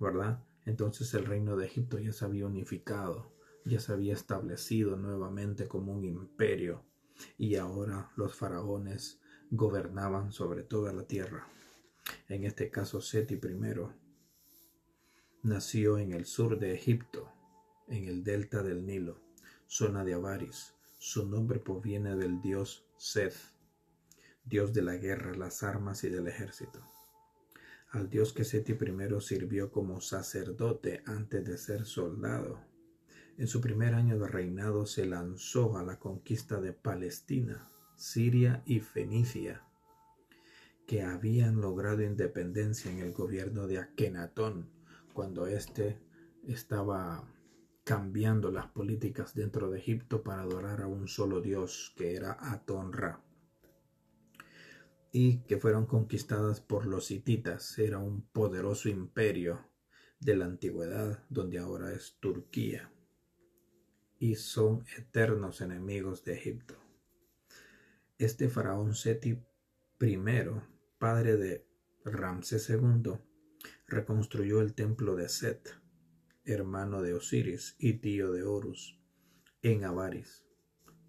¿verdad? 0.00 0.44
Entonces 0.64 1.14
el 1.14 1.26
reino 1.26 1.56
de 1.56 1.66
Egipto 1.66 1.98
ya 1.98 2.12
se 2.12 2.24
había 2.24 2.46
unificado, 2.46 3.32
ya 3.64 3.80
se 3.80 3.92
había 3.92 4.14
establecido 4.14 4.96
nuevamente 4.96 5.68
como 5.68 5.92
un 5.92 6.04
imperio 6.04 6.84
y 7.36 7.56
ahora 7.56 8.10
los 8.16 8.34
faraones 8.34 9.20
gobernaban 9.50 10.32
sobre 10.32 10.62
toda 10.62 10.92
la 10.92 11.04
tierra. 11.06 11.48
En 12.28 12.44
este 12.44 12.70
caso 12.70 13.00
Seti 13.00 13.34
I 13.34 13.40
nació 15.42 15.98
en 15.98 16.12
el 16.12 16.26
sur 16.26 16.58
de 16.58 16.74
Egipto, 16.74 17.30
en 17.88 18.04
el 18.04 18.24
delta 18.24 18.62
del 18.62 18.84
Nilo, 18.84 19.20
zona 19.66 20.04
de 20.04 20.14
Avaris. 20.14 20.74
Su 20.98 21.26
nombre 21.28 21.60
proviene 21.60 22.16
del 22.16 22.40
dios 22.40 22.86
Seth, 22.96 23.36
dios 24.44 24.72
de 24.72 24.82
la 24.82 24.96
guerra, 24.96 25.34
las 25.34 25.62
armas 25.62 26.04
y 26.04 26.10
del 26.10 26.26
ejército. 26.26 26.82
Al 27.90 28.10
dios 28.10 28.32
que 28.32 28.44
Seti 28.44 28.72
I 28.72 29.20
sirvió 29.20 29.70
como 29.70 30.00
sacerdote 30.00 31.02
antes 31.06 31.44
de 31.46 31.56
ser 31.56 31.86
soldado. 31.86 32.67
En 33.38 33.46
su 33.46 33.60
primer 33.60 33.94
año 33.94 34.18
de 34.18 34.26
reinado 34.26 34.84
se 34.84 35.06
lanzó 35.06 35.78
a 35.78 35.84
la 35.84 36.00
conquista 36.00 36.60
de 36.60 36.72
Palestina, 36.72 37.70
Siria 37.94 38.64
y 38.66 38.80
Fenicia, 38.80 39.62
que 40.88 41.02
habían 41.02 41.60
logrado 41.60 42.02
independencia 42.02 42.90
en 42.90 42.98
el 42.98 43.12
gobierno 43.12 43.68
de 43.68 43.78
Akenatón, 43.78 44.68
cuando 45.12 45.46
éste 45.46 46.00
estaba 46.48 47.32
cambiando 47.84 48.50
las 48.50 48.66
políticas 48.66 49.34
dentro 49.34 49.70
de 49.70 49.78
Egipto 49.78 50.24
para 50.24 50.42
adorar 50.42 50.82
a 50.82 50.88
un 50.88 51.06
solo 51.06 51.40
dios, 51.40 51.94
que 51.96 52.16
era 52.16 52.36
Aton-Ra 52.40 53.22
y 55.12 55.42
que 55.42 55.58
fueron 55.58 55.86
conquistadas 55.86 56.60
por 56.60 56.86
los 56.86 57.12
hititas. 57.12 57.78
Era 57.78 57.98
un 57.98 58.22
poderoso 58.22 58.88
imperio 58.88 59.64
de 60.18 60.34
la 60.34 60.46
antigüedad 60.46 61.24
donde 61.30 61.58
ahora 61.60 61.92
es 61.92 62.16
Turquía 62.18 62.90
y 64.18 64.34
son 64.36 64.84
eternos 64.96 65.60
enemigos 65.60 66.24
de 66.24 66.34
Egipto. 66.34 66.74
Este 68.18 68.48
faraón 68.48 68.94
Seti 68.94 69.38
I, 70.00 70.18
padre 70.98 71.36
de 71.36 71.66
Ramsés 72.04 72.68
II, 72.70 73.12
reconstruyó 73.86 74.60
el 74.60 74.74
templo 74.74 75.14
de 75.14 75.28
Set, 75.28 75.68
hermano 76.44 77.02
de 77.02 77.14
Osiris 77.14 77.76
y 77.78 77.94
tío 77.94 78.32
de 78.32 78.42
Horus, 78.42 78.98
en 79.62 79.84
Avaris 79.84 80.48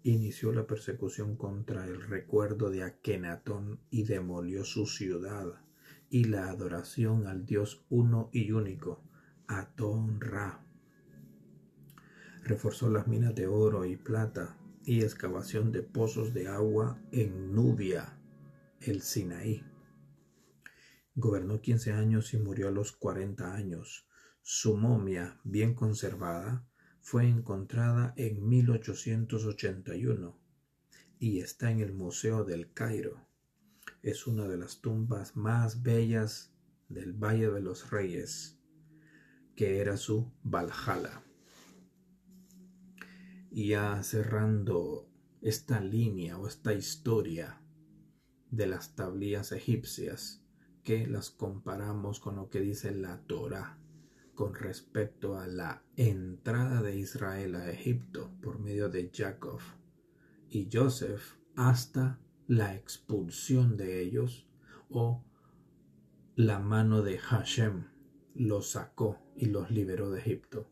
inició 0.02 0.52
la 0.52 0.66
persecución 0.66 1.36
contra 1.36 1.84
el 1.84 2.00
recuerdo 2.02 2.70
de 2.70 2.82
Akenatón 2.82 3.80
y 3.90 4.04
demolió 4.04 4.64
su 4.64 4.86
ciudad 4.86 5.60
y 6.08 6.24
la 6.24 6.48
adoración 6.48 7.26
al 7.26 7.44
Dios 7.44 7.84
uno 7.90 8.30
y 8.32 8.50
único, 8.52 9.02
Atón 9.46 10.20
Ra. 10.20 10.64
Reforzó 12.44 12.88
las 12.90 13.06
minas 13.06 13.34
de 13.34 13.46
oro 13.46 13.84
y 13.84 13.96
plata 13.96 14.56
y 14.84 15.02
excavación 15.02 15.72
de 15.72 15.82
pozos 15.82 16.32
de 16.32 16.48
agua 16.48 17.00
en 17.12 17.54
Nubia, 17.54 18.18
el 18.80 19.02
Sinaí. 19.02 19.62
Gobernó 21.14 21.60
15 21.60 21.92
años 21.92 22.32
y 22.34 22.38
murió 22.38 22.68
a 22.68 22.72
los 22.72 22.92
40 22.92 23.54
años. 23.54 24.06
Su 24.42 24.76
momia, 24.76 25.38
bien 25.44 25.74
conservada, 25.74 26.66
fue 27.00 27.28
encontrada 27.28 28.14
en 28.16 28.48
1881 28.48 30.38
y 31.18 31.40
está 31.40 31.70
en 31.70 31.80
el 31.80 31.92
Museo 31.92 32.44
del 32.44 32.72
Cairo. 32.72 33.26
Es 34.02 34.26
una 34.26 34.48
de 34.48 34.56
las 34.56 34.80
tumbas 34.80 35.36
más 35.36 35.82
bellas 35.82 36.54
del 36.88 37.12
Valle 37.12 37.50
de 37.50 37.60
los 37.60 37.90
Reyes, 37.90 38.58
que 39.54 39.80
era 39.80 39.96
su 39.98 40.32
Valhalla. 40.42 41.22
Y 43.50 43.68
ya 43.68 44.02
cerrando 44.02 45.08
esta 45.40 45.80
línea 45.80 46.38
o 46.38 46.46
esta 46.46 46.72
historia 46.72 47.60
de 48.50 48.66
las 48.66 48.94
tablillas 48.94 49.52
egipcias, 49.52 50.44
que 50.82 51.06
las 51.06 51.30
comparamos 51.30 52.20
con 52.20 52.36
lo 52.36 52.48
que 52.48 52.60
dice 52.60 52.92
la 52.92 53.20
Torah 53.26 53.78
con 54.34 54.54
respecto 54.54 55.38
a 55.38 55.46
la 55.46 55.82
entrada 55.96 56.80
de 56.80 56.96
Israel 56.96 57.56
a 57.56 57.70
Egipto 57.70 58.30
por 58.40 58.58
medio 58.58 58.88
de 58.88 59.10
Jacob 59.12 59.60
y 60.48 60.68
Joseph 60.72 61.36
hasta 61.56 62.18
la 62.46 62.74
expulsión 62.74 63.76
de 63.76 64.00
ellos 64.00 64.48
o 64.88 65.22
la 66.36 66.58
mano 66.58 67.02
de 67.02 67.18
Hashem 67.18 67.84
los 68.34 68.70
sacó 68.70 69.18
y 69.36 69.46
los 69.46 69.70
liberó 69.70 70.10
de 70.10 70.20
Egipto. 70.20 70.70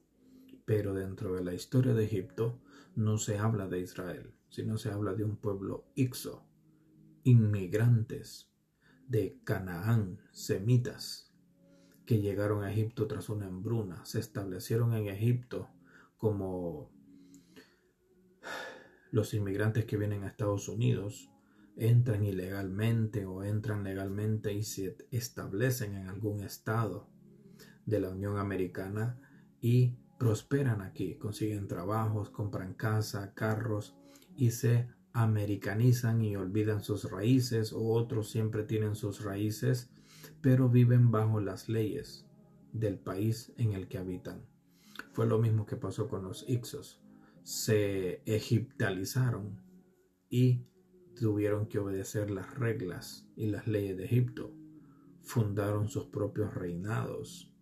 Pero 0.64 0.94
dentro 0.94 1.34
de 1.34 1.44
la 1.44 1.52
historia 1.52 1.92
de 1.92 2.04
Egipto 2.04 2.58
no 2.94 3.18
se 3.18 3.38
habla 3.38 3.68
de 3.68 3.80
Israel, 3.80 4.34
sino 4.48 4.78
se 4.78 4.90
habla 4.90 5.14
de 5.14 5.24
un 5.24 5.36
pueblo 5.36 5.86
ixo, 5.94 6.44
inmigrantes 7.24 8.50
de 9.06 9.38
Canaán, 9.44 10.20
semitas, 10.32 11.32
que 12.04 12.20
llegaron 12.20 12.64
a 12.64 12.72
Egipto 12.72 13.06
tras 13.06 13.28
una 13.28 13.46
hambruna, 13.46 14.04
se 14.04 14.18
establecieron 14.18 14.94
en 14.94 15.08
Egipto 15.08 15.68
como 16.16 16.90
los 19.10 19.34
inmigrantes 19.34 19.84
que 19.84 19.96
vienen 19.96 20.24
a 20.24 20.28
Estados 20.28 20.68
Unidos, 20.68 21.30
entran 21.76 22.24
ilegalmente 22.24 23.24
o 23.24 23.44
entran 23.44 23.84
legalmente 23.84 24.52
y 24.52 24.64
se 24.64 24.96
establecen 25.10 25.94
en 25.94 26.08
algún 26.08 26.42
estado 26.42 27.08
de 27.86 28.00
la 28.00 28.10
Unión 28.10 28.38
Americana 28.38 29.20
y 29.60 29.96
prosperan 30.18 30.82
aquí, 30.82 31.14
consiguen 31.14 31.68
trabajos, 31.68 32.30
compran 32.30 32.74
casa, 32.74 33.32
carros 33.34 33.96
y 34.36 34.50
se 34.50 34.88
americanizan 35.12 36.22
y 36.22 36.36
olvidan 36.36 36.82
sus 36.82 37.10
raíces 37.10 37.72
o 37.72 37.92
otros 37.92 38.30
siempre 38.30 38.62
tienen 38.64 38.94
sus 38.94 39.24
raíces 39.24 39.90
pero 40.40 40.68
viven 40.68 41.10
bajo 41.10 41.40
las 41.40 41.68
leyes 41.68 42.26
del 42.72 42.98
país 42.98 43.52
en 43.56 43.72
el 43.72 43.88
que 43.88 43.98
habitan. 43.98 44.44
Fue 45.12 45.26
lo 45.26 45.38
mismo 45.38 45.66
que 45.66 45.76
pasó 45.76 46.08
con 46.08 46.22
los 46.22 46.48
Ixos. 46.48 47.02
Se 47.42 48.22
egiptalizaron 48.24 49.60
y 50.28 50.66
tuvieron 51.16 51.66
que 51.66 51.78
obedecer 51.78 52.30
las 52.30 52.54
reglas 52.54 53.26
y 53.36 53.46
las 53.46 53.66
leyes 53.66 53.96
de 53.96 54.04
Egipto. 54.04 54.52
Fundaron 55.22 55.88
sus 55.88 56.06
propios 56.06 56.54
reinados. 56.54 57.52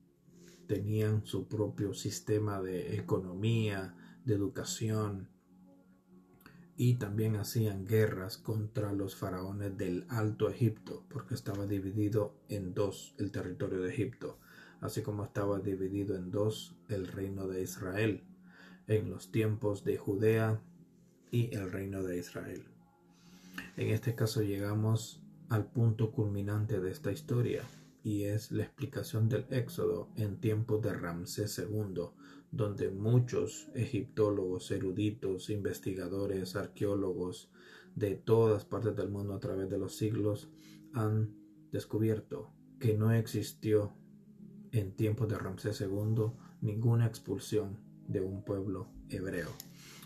Tenían 0.66 1.24
su 1.24 1.46
propio 1.46 1.94
sistema 1.94 2.60
de 2.60 2.96
economía, 2.96 3.94
de 4.24 4.34
educación, 4.34 5.28
y 6.76 6.94
también 6.94 7.36
hacían 7.36 7.86
guerras 7.86 8.36
contra 8.36 8.92
los 8.92 9.16
faraones 9.16 9.76
del 9.78 10.04
Alto 10.08 10.50
Egipto, 10.50 11.04
porque 11.08 11.34
estaba 11.34 11.66
dividido 11.66 12.34
en 12.48 12.74
dos 12.74 13.14
el 13.18 13.32
territorio 13.32 13.80
de 13.80 13.90
Egipto, 13.90 14.38
así 14.80 15.02
como 15.02 15.24
estaba 15.24 15.58
dividido 15.58 16.16
en 16.16 16.30
dos 16.30 16.76
el 16.88 17.06
reino 17.06 17.48
de 17.48 17.62
Israel, 17.62 18.24
en 18.88 19.10
los 19.10 19.32
tiempos 19.32 19.84
de 19.84 19.96
Judea 19.96 20.60
y 21.30 21.54
el 21.54 21.72
reino 21.72 22.02
de 22.02 22.18
Israel. 22.18 22.64
En 23.78 23.88
este 23.88 24.14
caso 24.14 24.42
llegamos 24.42 25.22
al 25.48 25.64
punto 25.64 26.12
culminante 26.12 26.78
de 26.80 26.90
esta 26.90 27.10
historia, 27.10 27.62
y 28.06 28.22
es 28.22 28.52
la 28.52 28.62
explicación 28.62 29.28
del 29.28 29.46
Éxodo 29.50 30.12
en 30.14 30.38
tiempos 30.38 30.80
de 30.80 30.92
Ramsés 30.92 31.58
II, 31.58 32.02
donde 32.52 32.88
muchos 32.88 33.68
egiptólogos, 33.74 34.70
eruditos, 34.70 35.50
investigadores, 35.50 36.54
arqueólogos 36.54 37.50
de 37.96 38.14
todas 38.14 38.64
partes 38.64 38.94
del 38.94 39.08
mundo 39.08 39.34
a 39.34 39.40
través 39.40 39.68
de 39.68 39.78
los 39.78 39.96
siglos 39.96 40.48
han 40.92 41.34
descubierto 41.72 42.52
que 42.78 42.96
no 42.96 43.10
existió 43.10 43.92
en 44.70 44.94
tiempos 44.94 45.28
de 45.28 45.38
Ramsés 45.38 45.80
II 45.80 46.30
ninguna 46.60 47.08
expulsión 47.08 47.80
de 48.06 48.20
un 48.20 48.44
pueblo 48.44 48.86
hebreo. 49.08 49.50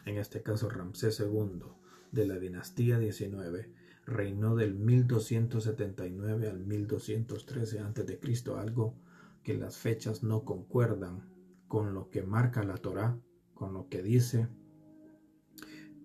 En 0.07 0.16
este 0.16 0.42
caso, 0.42 0.71
Ramsés 0.71 1.21
II 1.21 1.64
de 2.12 2.26
la 2.26 2.38
dinastía 2.38 2.99
19 2.99 3.75
reinó 4.11 4.57
del 4.57 4.75
1279 4.75 6.49
al 6.49 6.67
1213 6.67 7.81
a.C., 7.81 8.21
algo 8.57 8.95
que 9.43 9.55
las 9.55 9.79
fechas 9.79 10.23
no 10.23 10.45
concuerdan 10.45 11.33
con 11.69 11.95
lo 11.95 12.11
que 12.11 12.23
marca 12.23 12.62
la 12.62 12.76
Torá, 12.76 13.19
con 13.55 13.73
lo 13.73 13.88
que 13.88 14.02
dice 14.02 14.49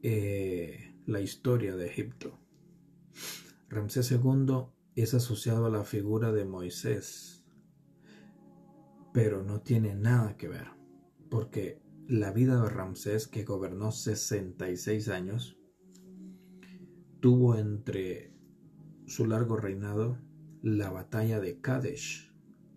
eh, 0.03 0.95
la 1.05 1.19
historia 1.19 1.75
de 1.75 1.87
Egipto. 1.87 2.39
Ramsés 3.67 4.11
II 4.11 4.67
es 4.95 5.13
asociado 5.13 5.65
a 5.65 5.69
la 5.69 5.83
figura 5.83 6.31
de 6.31 6.45
Moisés 6.45 7.35
pero 9.15 9.43
no 9.43 9.61
tiene 9.61 9.95
nada 9.95 10.35
que 10.35 10.49
ver, 10.49 10.67
porque 11.29 11.81
la 12.05 12.33
vida 12.33 12.61
de 12.61 12.69
Ramsés, 12.69 13.29
que 13.29 13.45
gobernó 13.45 13.93
66 13.93 15.07
años, 15.07 15.57
tuvo 17.25 17.55
entre 17.55 18.31
su 19.07 19.25
largo 19.25 19.57
reinado 19.57 20.19
la 20.61 20.91
batalla 20.91 21.39
de 21.39 21.59
Kadesh 21.59 22.31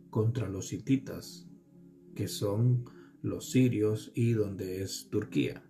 contra 0.08 0.48
los 0.48 0.72
hititas, 0.72 1.46
que 2.14 2.28
son 2.28 2.86
los 3.20 3.50
sirios 3.50 4.10
y 4.14 4.32
donde 4.32 4.80
es 4.80 5.10
Turquía. 5.10 5.62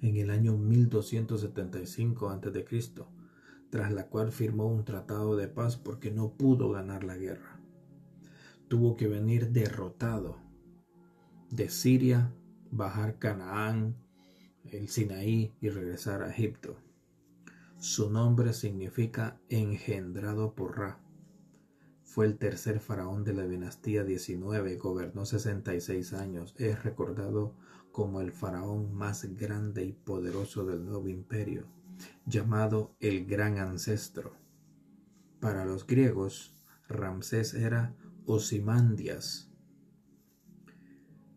En 0.00 0.16
el 0.16 0.30
año 0.30 0.56
1275 0.56 2.30
a.C., 2.30 3.04
tras 3.68 3.92
la 3.92 4.08
cual 4.08 4.32
firmó 4.32 4.68
un 4.68 4.86
tratado 4.86 5.36
de 5.36 5.48
paz 5.48 5.76
porque 5.76 6.10
no 6.10 6.32
pudo 6.38 6.70
ganar 6.70 7.04
la 7.04 7.18
guerra. 7.18 7.60
Tuvo 8.68 8.96
que 8.96 9.08
venir 9.08 9.50
derrotado 9.50 10.38
de 11.50 11.68
Siria, 11.68 12.32
bajar 12.70 13.18
Canaán, 13.18 13.98
el 14.64 14.88
Sinaí 14.88 15.52
y 15.60 15.68
regresar 15.68 16.22
a 16.22 16.30
Egipto. 16.30 16.78
Su 17.82 18.10
nombre 18.10 18.52
significa 18.52 19.40
engendrado 19.48 20.54
por 20.54 20.78
Ra. 20.78 21.00
Fue 22.04 22.26
el 22.26 22.38
tercer 22.38 22.78
faraón 22.78 23.24
de 23.24 23.34
la 23.34 23.44
dinastía 23.44 24.04
19, 24.04 24.76
gobernó 24.76 25.26
66 25.26 26.12
años. 26.12 26.54
Es 26.58 26.84
recordado 26.84 27.56
como 27.90 28.20
el 28.20 28.30
faraón 28.30 28.94
más 28.94 29.24
grande 29.34 29.84
y 29.84 29.94
poderoso 29.94 30.64
del 30.64 30.84
nuevo 30.84 31.08
imperio, 31.08 31.66
llamado 32.24 32.94
el 33.00 33.26
Gran 33.26 33.58
Ancestro. 33.58 34.36
Para 35.40 35.64
los 35.64 35.84
griegos, 35.84 36.54
Ramsés 36.86 37.52
era 37.52 37.96
Osimandias. 38.26 39.50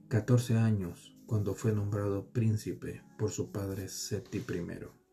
14 0.09 0.57
años 0.59 1.17
cuando 1.25 1.55
fue 1.55 1.73
nombrado 1.73 2.27
príncipe 2.27 3.01
por 3.17 3.31
su 3.31 3.51
padre 3.51 3.89
Seti 3.89 4.37
I. 4.37 5.04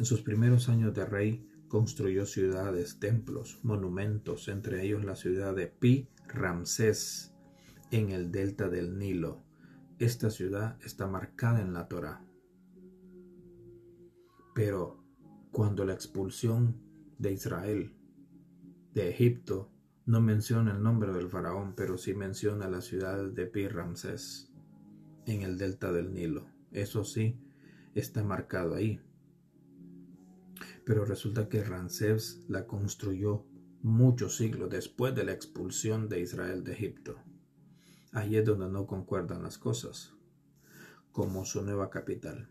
En 0.00 0.06
sus 0.06 0.22
primeros 0.22 0.70
años 0.70 0.94
de 0.94 1.04
rey 1.04 1.46
construyó 1.68 2.24
ciudades, 2.24 2.98
templos, 3.00 3.60
monumentos, 3.62 4.48
entre 4.48 4.82
ellos 4.82 5.04
la 5.04 5.14
ciudad 5.14 5.54
de 5.54 5.66
Pi 5.66 6.08
Ramsés 6.26 7.34
en 7.90 8.10
el 8.10 8.32
delta 8.32 8.70
del 8.70 8.96
Nilo. 8.96 9.42
Esta 9.98 10.30
ciudad 10.30 10.78
está 10.82 11.06
marcada 11.06 11.60
en 11.60 11.74
la 11.74 11.86
Torá. 11.86 12.24
Pero 14.54 15.04
cuando 15.52 15.84
la 15.84 15.92
expulsión 15.92 16.80
de 17.18 17.32
Israel 17.34 17.92
de 18.94 19.10
Egipto 19.10 19.70
no 20.06 20.22
menciona 20.22 20.72
el 20.72 20.82
nombre 20.82 21.12
del 21.12 21.28
faraón, 21.28 21.74
pero 21.76 21.98
sí 21.98 22.14
menciona 22.14 22.70
la 22.70 22.80
ciudad 22.80 23.22
de 23.22 23.44
Pi 23.44 23.68
Ramsés 23.68 24.50
en 25.26 25.42
el 25.42 25.58
delta 25.58 25.92
del 25.92 26.14
Nilo. 26.14 26.46
Eso 26.72 27.04
sí 27.04 27.38
está 27.94 28.24
marcado 28.24 28.76
ahí. 28.76 28.98
Pero 30.84 31.04
resulta 31.04 31.48
que 31.48 31.62
Ramsés 31.62 32.44
la 32.48 32.66
construyó 32.66 33.46
muchos 33.82 34.36
siglos 34.36 34.70
después 34.70 35.14
de 35.14 35.24
la 35.24 35.32
expulsión 35.32 36.08
de 36.08 36.20
Israel 36.20 36.64
de 36.64 36.72
Egipto. 36.72 37.22
Ahí 38.12 38.36
es 38.36 38.44
donde 38.44 38.68
no 38.68 38.86
concuerdan 38.86 39.42
las 39.42 39.56
cosas, 39.56 40.14
como 41.12 41.44
su 41.44 41.62
nueva 41.62 41.90
capital. 41.90 42.50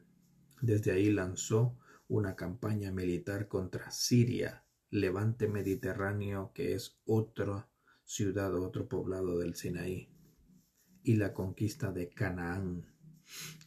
Desde 0.62 0.92
ahí 0.92 1.12
lanzó 1.12 1.78
una 2.08 2.36
campaña 2.36 2.92
militar 2.92 3.48
contra 3.48 3.92
Siria, 3.92 4.66
levante 4.90 5.48
mediterráneo, 5.48 6.52
que 6.54 6.74
es 6.74 7.00
otra 7.06 7.70
ciudad, 8.04 8.56
otro 8.56 8.88
poblado 8.88 9.38
del 9.38 9.56
Sinaí, 9.56 10.10
y 11.04 11.16
la 11.16 11.34
conquista 11.34 11.92
de 11.92 12.10
Canaán, 12.10 12.94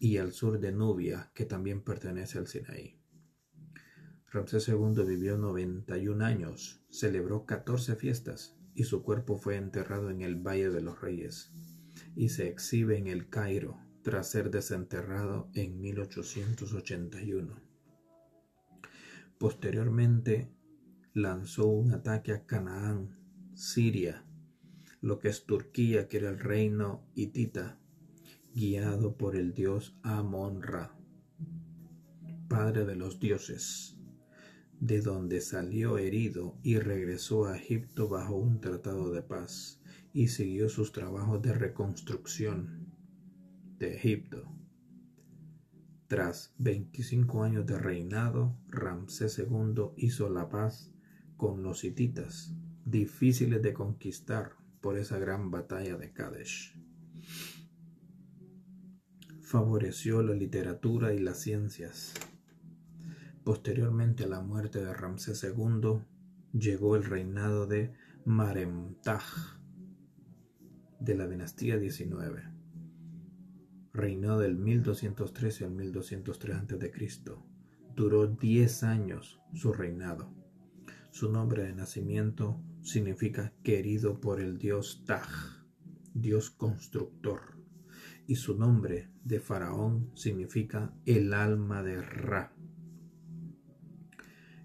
y 0.00 0.16
el 0.16 0.32
sur 0.32 0.58
de 0.58 0.72
Nubia, 0.72 1.30
que 1.34 1.44
también 1.44 1.82
pertenece 1.82 2.38
al 2.38 2.48
Sinaí. 2.48 3.01
Ramsés 4.32 4.66
II 4.66 5.04
vivió 5.06 5.36
91 5.36 6.24
años, 6.24 6.80
celebró 6.88 7.44
14 7.44 7.96
fiestas 7.96 8.56
y 8.74 8.84
su 8.84 9.02
cuerpo 9.02 9.36
fue 9.36 9.56
enterrado 9.56 10.08
en 10.08 10.22
el 10.22 10.36
Valle 10.36 10.70
de 10.70 10.80
los 10.80 11.02
Reyes 11.02 11.52
y 12.16 12.30
se 12.30 12.48
exhibe 12.48 12.96
en 12.96 13.08
el 13.08 13.28
Cairo 13.28 13.76
tras 14.00 14.30
ser 14.30 14.50
desenterrado 14.50 15.50
en 15.52 15.78
1881. 15.78 17.60
Posteriormente 19.36 20.50
lanzó 21.12 21.66
un 21.66 21.92
ataque 21.92 22.32
a 22.32 22.46
Canaán, 22.46 23.18
Siria, 23.54 24.24
lo 25.02 25.18
que 25.18 25.28
es 25.28 25.44
Turquía, 25.44 26.08
que 26.08 26.16
era 26.16 26.30
el 26.30 26.38
reino 26.38 27.06
hitita, 27.14 27.78
guiado 28.54 29.18
por 29.18 29.36
el 29.36 29.52
dios 29.52 29.94
Amon-Ra, 30.02 30.96
padre 32.48 32.86
de 32.86 32.96
los 32.96 33.20
dioses 33.20 33.91
de 34.82 35.00
donde 35.00 35.40
salió 35.40 35.96
herido 35.96 36.58
y 36.64 36.80
regresó 36.80 37.46
a 37.46 37.56
Egipto 37.56 38.08
bajo 38.08 38.34
un 38.34 38.60
tratado 38.60 39.12
de 39.12 39.22
paz 39.22 39.80
y 40.12 40.26
siguió 40.26 40.68
sus 40.68 40.90
trabajos 40.90 41.40
de 41.40 41.52
reconstrucción 41.52 42.92
de 43.78 43.94
Egipto. 43.94 44.44
Tras 46.08 46.52
25 46.58 47.44
años 47.44 47.64
de 47.64 47.78
reinado, 47.78 48.58
Ramsés 48.66 49.38
II 49.38 49.92
hizo 49.96 50.28
la 50.28 50.48
paz 50.48 50.90
con 51.36 51.62
los 51.62 51.84
hititas, 51.84 52.52
difíciles 52.84 53.62
de 53.62 53.72
conquistar 53.72 54.56
por 54.80 54.98
esa 54.98 55.16
gran 55.16 55.52
batalla 55.52 55.96
de 55.96 56.12
Kadesh. 56.12 56.76
Favoreció 59.42 60.24
la 60.24 60.34
literatura 60.34 61.14
y 61.14 61.20
las 61.20 61.38
ciencias 61.38 62.14
Posteriormente 63.44 64.24
a 64.24 64.28
la 64.28 64.40
muerte 64.40 64.84
de 64.84 64.94
Ramsés 64.94 65.42
II, 65.42 66.00
llegó 66.52 66.94
el 66.94 67.04
reinado 67.04 67.66
de 67.66 67.92
Maremtaj 68.24 69.24
de 71.00 71.14
la 71.16 71.26
dinastía 71.26 71.76
19. 71.76 72.44
Reinó 73.92 74.38
del 74.38 74.56
1213 74.56 75.64
al 75.64 75.72
1203 75.72 76.56
a.C. 76.56 76.92
Duró 77.96 78.28
10 78.28 78.82
años 78.84 79.40
su 79.54 79.72
reinado. 79.72 80.32
Su 81.10 81.30
nombre 81.30 81.64
de 81.64 81.74
nacimiento 81.74 82.62
significa 82.82 83.52
querido 83.64 84.20
por 84.20 84.40
el 84.40 84.56
dios 84.56 85.02
Taj, 85.04 85.28
dios 86.14 86.50
constructor, 86.50 87.58
y 88.28 88.36
su 88.36 88.56
nombre 88.56 89.10
de 89.24 89.40
faraón 89.40 90.10
significa 90.14 90.94
el 91.06 91.34
alma 91.34 91.82
de 91.82 92.00
Ra, 92.00 92.54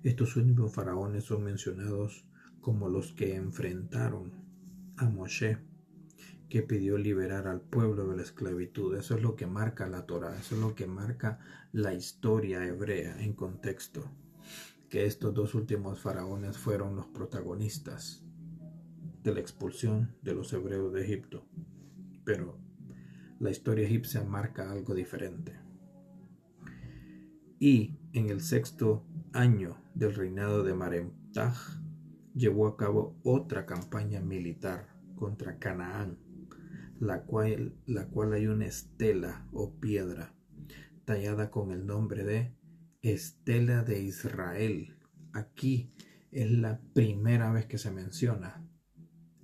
estos 0.04 0.36
últimos 0.36 0.74
faraones 0.74 1.26
son 1.26 1.44
mencionados 1.44 2.26
como 2.62 2.90
los 2.90 3.14
que 3.14 3.36
enfrentaron 3.36 4.32
a 4.98 5.10
Moshe, 5.10 5.58
que 6.50 6.64
pidió 6.64 6.98
liberar 6.98 7.48
al 7.48 7.62
pueblo 7.62 8.08
de 8.08 8.18
la 8.18 8.22
esclavitud. 8.24 8.96
Eso 8.96 9.16
es 9.16 9.22
lo 9.22 9.36
que 9.36 9.48
marca 9.48 9.88
la 9.88 10.06
Torah, 10.06 10.38
eso 10.38 10.56
es 10.56 10.62
lo 10.62 10.76
que 10.76 10.88
marca 10.88 11.40
la 11.72 11.94
historia 11.94 12.66
hebrea 12.66 13.22
en 13.22 13.34
contexto, 13.34 14.10
que 14.90 15.06
estos 15.06 15.34
dos 15.34 15.56
últimos 15.56 16.00
faraones 16.00 16.58
fueron 16.58 16.96
los 16.96 17.08
protagonistas 17.08 18.24
de 19.24 19.34
la 19.34 19.40
expulsión 19.40 20.16
de 20.22 20.34
los 20.34 20.54
hebreos 20.54 20.94
de 20.94 21.04
Egipto. 21.04 21.46
Pero 22.24 22.58
la 23.40 23.52
historia 23.52 23.86
egipcia 23.86 24.24
marca 24.24 24.72
algo 24.72 24.96
diferente. 24.96 25.60
Y 27.60 27.98
en 28.14 28.30
el 28.30 28.42
sexto 28.42 29.06
año 29.38 29.78
del 29.94 30.16
reinado 30.16 30.64
de 30.64 30.74
Maremtaj, 30.74 31.56
llevó 32.34 32.66
a 32.66 32.76
cabo 32.76 33.20
otra 33.24 33.68
campaña 33.68 34.20
militar 34.20 34.96
contra 35.16 35.60
Canaán, 35.60 36.18
la 37.00 37.22
cual, 37.24 37.76
la 37.86 38.08
cual 38.08 38.34
hay 38.34 38.48
una 38.48 38.66
estela 38.66 39.48
o 39.54 39.76
piedra 39.80 40.34
tallada 41.06 41.52
con 41.52 41.72
el 41.72 41.86
nombre 41.86 42.24
de 42.24 42.56
Estela 43.04 43.84
de 43.84 44.02
Israel. 44.02 44.98
Aquí 45.34 45.94
es 46.32 46.50
la 46.50 46.82
primera 46.94 47.52
vez 47.52 47.68
que 47.68 47.78
se 47.78 47.92
menciona 47.92 48.68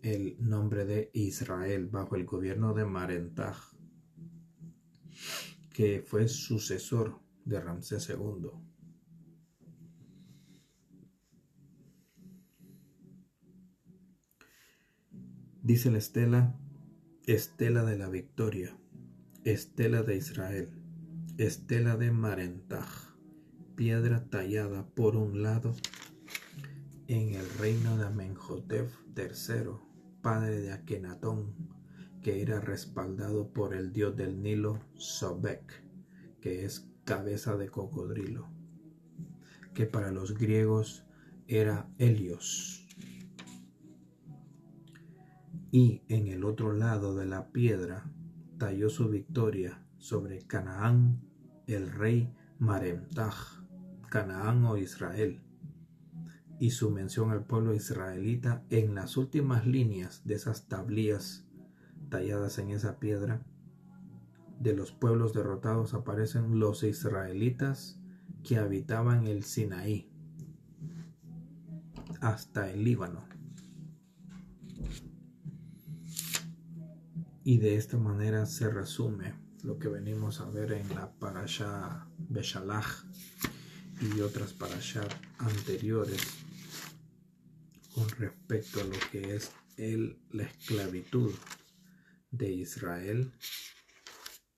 el 0.01 0.38
nombre 0.39 0.86
de 0.86 1.12
Israel 1.13 1.88
bajo 1.88 2.15
el 2.15 2.25
gobierno 2.25 2.73
de 2.73 2.86
Marentaj, 2.86 3.58
que 5.71 6.03
fue 6.03 6.27
sucesor 6.27 7.19
de 7.45 7.62
Ramsés 7.62 8.10
II. 8.10 8.73
Dice 15.63 15.89
la 15.89 15.97
estela, 15.97 16.60
estela 17.26 17.86
de 17.86 17.97
la 17.97 18.10
victoria, 18.10 18.78
estela 19.45 20.04
de 20.04 20.17
Israel, 20.17 20.67
estela 21.38 21.95
de 21.95 22.12
Marentaj, 22.12 23.15
piedra 23.78 24.26
tallada 24.30 24.86
por 24.93 25.15
un 25.15 25.41
lado 25.41 25.73
en 27.08 27.36
el 27.36 27.49
reino 27.60 27.97
de 27.97 28.04
Amenhotep 28.04 28.91
III 29.15 29.71
padre 30.21 30.60
de 30.60 30.73
Akenatón, 30.73 31.56
que 32.21 32.41
era 32.41 32.60
respaldado 32.60 33.47
por 33.54 33.73
el 33.73 33.93
dios 33.93 34.17
del 34.17 34.41
Nilo, 34.41 34.82
Sobek, 34.95 35.82
que 36.41 36.65
es 36.65 36.89
cabeza 37.06 37.56
de 37.56 37.69
cocodrilo, 37.69 38.49
que 39.73 39.86
para 39.86 40.12
los 40.12 40.38
griegos 40.38 41.06
era 41.47 41.89
Helios. 41.99 42.83
Y 45.74 46.04
en 46.08 46.28
el 46.28 46.44
otro 46.44 46.72
lado 46.72 47.16
de 47.16 47.26
la 47.26 47.48
piedra 47.48 48.08
talló 48.60 48.92
su 48.92 49.10
victoria 49.10 49.84
sobre 49.98 50.46
Canaán, 50.46 51.24
el 51.66 51.90
rey 51.90 52.32
Maremtaj, 52.60 53.34
Canaán 54.08 54.66
o 54.66 54.78
Israel, 54.78 55.42
y 56.60 56.70
su 56.70 56.92
mención 56.92 57.32
al 57.32 57.48
pueblo 57.48 57.74
israelita 57.74 58.64
en 58.70 58.94
las 58.94 59.18
últimas 59.18 59.66
líneas 59.66 60.22
de 60.26 60.36
esas 60.36 60.68
tablillas 60.68 61.48
talladas 62.12 62.60
en 62.60 62.70
esa 62.70 63.00
piedra 63.00 63.44
de 64.60 64.76
los 64.76 64.92
pueblos 64.92 65.34
derrotados 65.34 65.96
aparecen 65.96 66.60
los 66.60 66.84
israelitas 66.84 68.00
que 68.44 68.58
habitaban 68.58 69.26
el 69.26 69.44
Sinaí 69.44 70.08
hasta 72.22 72.70
el 72.70 72.84
Líbano. 72.84 73.33
Y 77.45 77.58
de 77.58 77.75
esta 77.75 77.97
manera 77.97 78.45
se 78.45 78.69
resume 78.69 79.34
lo 79.63 79.77
que 79.77 79.89
venimos 79.89 80.39
a 80.39 80.49
ver 80.49 80.71
en 80.71 80.88
la 80.95 81.12
parasha 81.12 82.08
Beshalach 82.17 83.06
y 83.99 84.21
otras 84.21 84.53
parashas 84.53 85.08
anteriores 85.39 86.21
con 87.93 88.08
respecto 88.12 88.79
a 88.79 88.86
lo 88.86 88.97
que 89.12 89.36
es 89.36 89.51
el, 89.75 90.19
la 90.32 90.43
esclavitud 90.43 91.34
de 92.32 92.51
Israel 92.51 93.34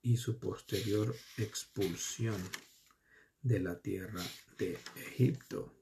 y 0.03 0.17
su 0.17 0.37
posterior 0.37 1.15
expulsión 1.37 2.37
de 3.41 3.59
la 3.61 3.79
tierra 3.79 4.21
de 4.59 4.77
Egipto. 4.95 5.73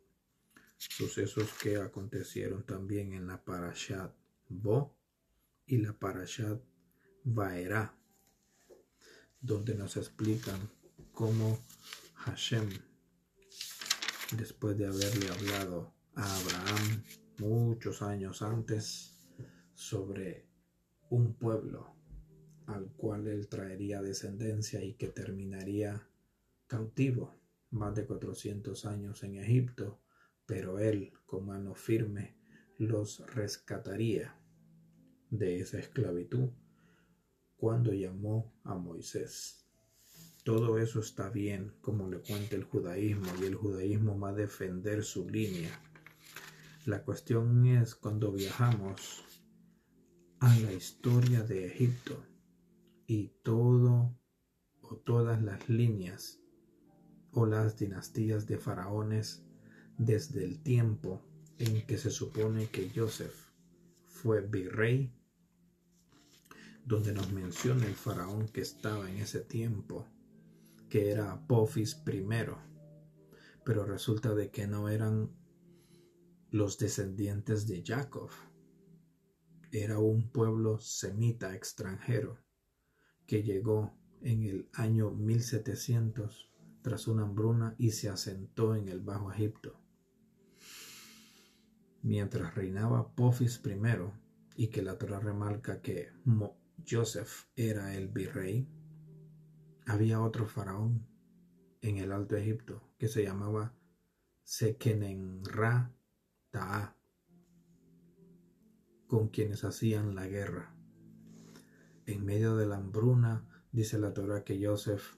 Sucesos 0.78 1.50
que 1.62 1.76
acontecieron 1.78 2.66
también 2.66 3.14
en 3.14 3.28
la 3.28 3.44
Parashat 3.44 4.16
Bo 4.48 4.96
y 5.66 5.78
la 5.78 5.92
Parashat 5.92 6.62
Vaera, 7.26 7.96
donde 9.40 9.76
nos 9.76 9.96
explican 9.96 10.70
cómo 11.14 11.58
Hashem, 12.16 12.70
después 14.36 14.78
de 14.78 14.88
haberle 14.88 15.30
hablado 15.30 15.94
a 16.16 16.40
Abraham 16.40 17.04
muchos 17.38 18.02
años 18.02 18.42
antes 18.42 19.18
sobre 19.74 20.46
un 21.10 21.34
pueblo 21.36 21.96
al 22.68 22.92
cual 22.92 23.28
él 23.28 23.48
traería 23.48 24.02
descendencia 24.02 24.84
y 24.84 24.96
que 24.96 25.08
terminaría 25.08 26.06
cautivo 26.68 27.40
más 27.72 27.96
de 27.96 28.06
400 28.06 28.86
años 28.86 29.24
en 29.24 29.36
Egipto, 29.36 30.02
pero 30.46 30.78
él 30.78 31.14
con 31.26 31.46
mano 31.46 31.74
firme 31.74 32.36
los 32.78 33.26
rescataría 33.34 34.38
de 35.30 35.62
esa 35.62 35.80
esclavitud 35.80 36.50
cuando 37.64 37.94
llamó 37.94 38.54
a 38.66 38.76
Moisés. 38.76 39.66
Todo 40.44 40.78
eso 40.80 41.00
está 41.00 41.30
bien, 41.30 41.72
como 41.80 42.10
le 42.10 42.20
cuenta 42.20 42.58
el 42.58 42.66
judaísmo, 42.66 43.28
y 43.40 43.46
el 43.46 43.56
judaísmo 43.56 44.20
va 44.20 44.32
a 44.32 44.34
defender 44.34 45.02
su 45.02 45.30
línea. 45.30 45.72
La 46.86 47.06
cuestión 47.06 47.66
es 47.66 47.96
cuando 47.96 48.34
viajamos 48.34 49.24
a 50.42 50.54
la 50.60 50.74
historia 50.74 51.44
de 51.44 51.68
Egipto 51.68 52.22
y 53.08 53.30
todo 53.44 54.14
o 54.82 54.98
todas 54.98 55.42
las 55.42 55.70
líneas 55.70 56.42
o 57.32 57.46
las 57.46 57.78
dinastías 57.78 58.46
de 58.46 58.58
faraones 58.58 59.46
desde 59.98 60.44
el 60.44 60.62
tiempo 60.62 61.22
en 61.60 61.88
que 61.88 61.98
se 61.98 62.12
supone 62.12 62.68
que 62.68 62.92
Joseph 62.94 63.54
fue 64.04 64.42
virrey, 64.42 65.14
donde 66.86 67.14
nos 67.14 67.32
menciona 67.32 67.86
el 67.86 67.96
faraón 67.96 68.48
que 68.48 68.62
estaba 68.62 69.10
en 69.10 69.18
ese 69.18 69.42
tiempo, 69.42 70.06
que 70.90 71.12
era 71.12 71.32
Apophis 71.32 72.02
I, 72.06 72.26
pero 73.64 73.86
resulta 73.86 74.34
de 74.36 74.52
que 74.52 74.68
no 74.68 74.90
eran 74.90 75.32
los 76.52 76.78
descendientes 76.78 77.68
de 77.68 77.84
Jacob, 77.86 78.30
era 79.72 79.98
un 79.98 80.30
pueblo 80.30 80.80
semita 80.80 81.56
extranjero 81.56 82.38
que 83.26 83.42
llegó 83.42 83.98
en 84.22 84.44
el 84.44 84.70
año 84.74 85.12
1700 85.12 86.52
tras 86.84 87.08
una 87.08 87.24
hambruna 87.24 87.76
y 87.80 87.92
se 87.92 88.10
asentó 88.10 88.76
en 88.76 88.88
el 88.88 89.00
Bajo 89.00 89.32
Egipto. 89.32 89.80
Mientras 92.04 92.54
reinaba 92.54 93.16
Pofis 93.16 93.62
I 93.66 94.64
y 94.64 94.68
que 94.68 94.82
la 94.82 94.98
Torah 94.98 95.20
remarca 95.20 95.82
que 95.82 96.12
Joseph 96.88 97.46
era 97.56 97.96
el 97.96 98.08
virrey, 98.08 98.68
había 99.86 100.22
otro 100.22 100.48
faraón 100.48 101.08
en 101.82 101.98
el 101.98 102.12
Alto 102.12 102.36
Egipto 102.36 102.82
que 102.98 103.08
se 103.08 103.24
llamaba 103.24 103.76
Sekenenra 104.44 105.94
Ta'a 106.52 106.98
con 109.08 109.30
quienes 109.30 109.64
hacían 109.64 110.16
la 110.16 110.28
guerra. 110.28 110.76
En 112.06 112.26
medio 112.26 112.56
de 112.56 112.66
la 112.66 112.78
hambruna, 112.78 113.48
dice 113.72 114.00
la 114.00 114.14
Torah 114.14 114.44
que 114.44 114.66
Joseph 114.66 115.18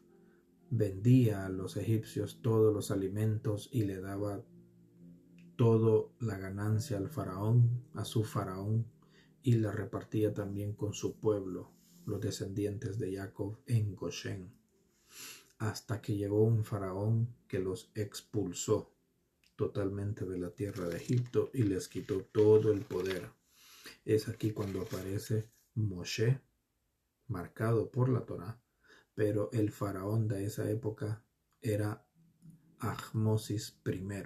vendía 0.70 1.46
a 1.46 1.50
los 1.50 1.78
egipcios 1.78 2.42
todos 2.42 2.74
los 2.74 2.92
alimentos 2.92 3.70
y 3.72 3.86
le 3.86 4.02
daba 4.02 4.44
toda 5.56 6.10
la 6.20 6.38
ganancia 6.38 6.98
al 6.98 7.08
faraón, 7.08 7.86
a 7.94 8.04
su 8.04 8.24
faraón, 8.24 8.86
y 9.46 9.60
la 9.60 9.72
repartía 9.72 10.34
también 10.34 10.74
con 10.74 10.96
su 10.96 11.20
pueblo, 11.20 11.72
los 12.08 12.20
descendientes 12.20 12.98
de 12.98 13.16
Jacob 13.16 13.60
en 13.68 13.96
Goshen, 13.96 14.52
hasta 15.60 16.02
que 16.02 16.16
llegó 16.16 16.44
un 16.44 16.66
faraón 16.66 17.38
que 17.48 17.60
los 17.60 17.92
expulsó 17.94 18.96
totalmente 19.56 20.26
de 20.26 20.40
la 20.40 20.50
tierra 20.50 20.88
de 20.88 20.98
Egipto 20.98 21.52
y 21.54 21.62
les 21.62 21.88
quitó 21.88 22.22
todo 22.24 22.72
el 22.72 22.82
poder. 22.82 23.30
Es 24.04 24.28
aquí 24.30 24.50
cuando 24.50 24.82
aparece 24.82 25.52
Moshe, 25.76 26.42
marcado 27.28 27.92
por 27.92 28.10
la 28.10 28.26
Torah, 28.26 28.60
pero 29.14 29.52
el 29.54 29.70
faraón 29.70 30.28
de 30.28 30.46
esa 30.46 30.68
época 30.72 31.24
era 31.62 32.04
Ahmosis 32.80 33.80
I. 33.86 34.24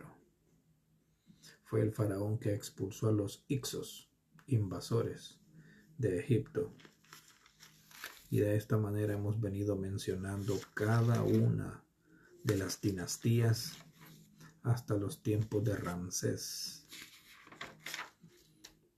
Fue 1.66 1.82
el 1.82 1.92
faraón 1.92 2.40
que 2.40 2.54
expulsó 2.54 3.10
a 3.10 3.12
los 3.12 3.44
Ixos, 3.50 4.09
invasores 4.50 5.40
de 5.98 6.20
Egipto. 6.20 6.74
Y 8.30 8.40
de 8.40 8.56
esta 8.56 8.78
manera 8.78 9.14
hemos 9.14 9.40
venido 9.40 9.76
mencionando 9.76 10.60
cada 10.74 11.24
una 11.24 11.84
de 12.44 12.58
las 12.58 12.80
dinastías 12.80 13.74
hasta 14.64 14.96
los 14.96 15.24
tiempos 15.24 15.64
de 15.64 15.76
Ramsés 15.76 16.86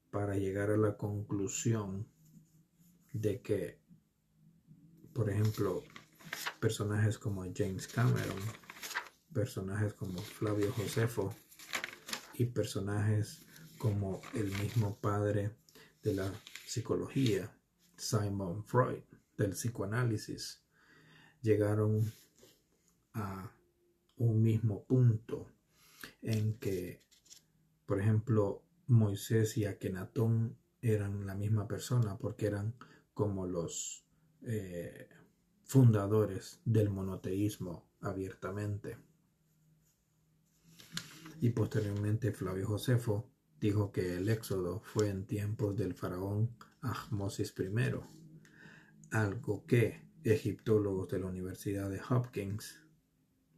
para 0.10 0.36
llegar 0.36 0.70
a 0.70 0.78
la 0.78 0.98
conclusión 0.98 2.08
de 3.14 3.42
que, 3.42 3.80
por 5.14 5.30
ejemplo, 5.30 5.84
personajes 6.60 7.18
como 7.18 7.44
James 7.56 7.88
Cameron, 7.88 8.40
personajes 9.34 9.94
como 9.94 10.22
Flavio 10.22 10.72
Josefo 10.74 11.34
y 12.34 12.46
personajes 12.46 13.46
como 13.82 14.22
el 14.36 14.52
mismo 14.62 14.96
padre 15.02 15.58
de 16.04 16.14
la 16.14 16.32
psicología, 16.68 17.52
Simon 17.98 18.64
Freud, 18.64 19.02
del 19.36 19.54
psicoanálisis, 19.54 20.64
llegaron 21.42 22.14
a 23.16 23.52
un 24.18 24.44
mismo 24.44 24.84
punto 24.84 25.48
en 26.22 26.60
que, 26.60 27.02
por 27.88 28.00
ejemplo, 28.00 28.62
Moisés 28.86 29.58
y 29.58 29.66
Akenatón 29.66 30.60
eran 30.80 31.26
la 31.26 31.34
misma 31.34 31.68
persona 31.68 32.20
porque 32.20 32.46
eran 32.46 32.76
como 33.16 33.48
los 33.48 34.06
eh, 34.44 35.10
fundadores 35.64 36.62
del 36.66 36.92
monoteísmo 36.92 37.90
abiertamente. 38.02 38.98
Y 41.40 41.50
posteriormente 41.50 42.32
Flavio 42.32 42.68
Josefo 42.68 43.31
dijo 43.62 43.92
que 43.92 44.18
el 44.18 44.28
éxodo 44.28 44.82
fue 44.84 45.10
en 45.10 45.26
tiempos 45.26 45.78
del 45.78 45.94
faraón 45.94 46.50
Ahmosis 46.82 47.54
I, 47.60 47.70
algo 49.12 49.66
que 49.68 50.02
egiptólogos 50.24 51.10
de 51.10 51.20
la 51.20 51.28
Universidad 51.28 51.90
de 51.90 52.02
Hopkins 52.10 52.82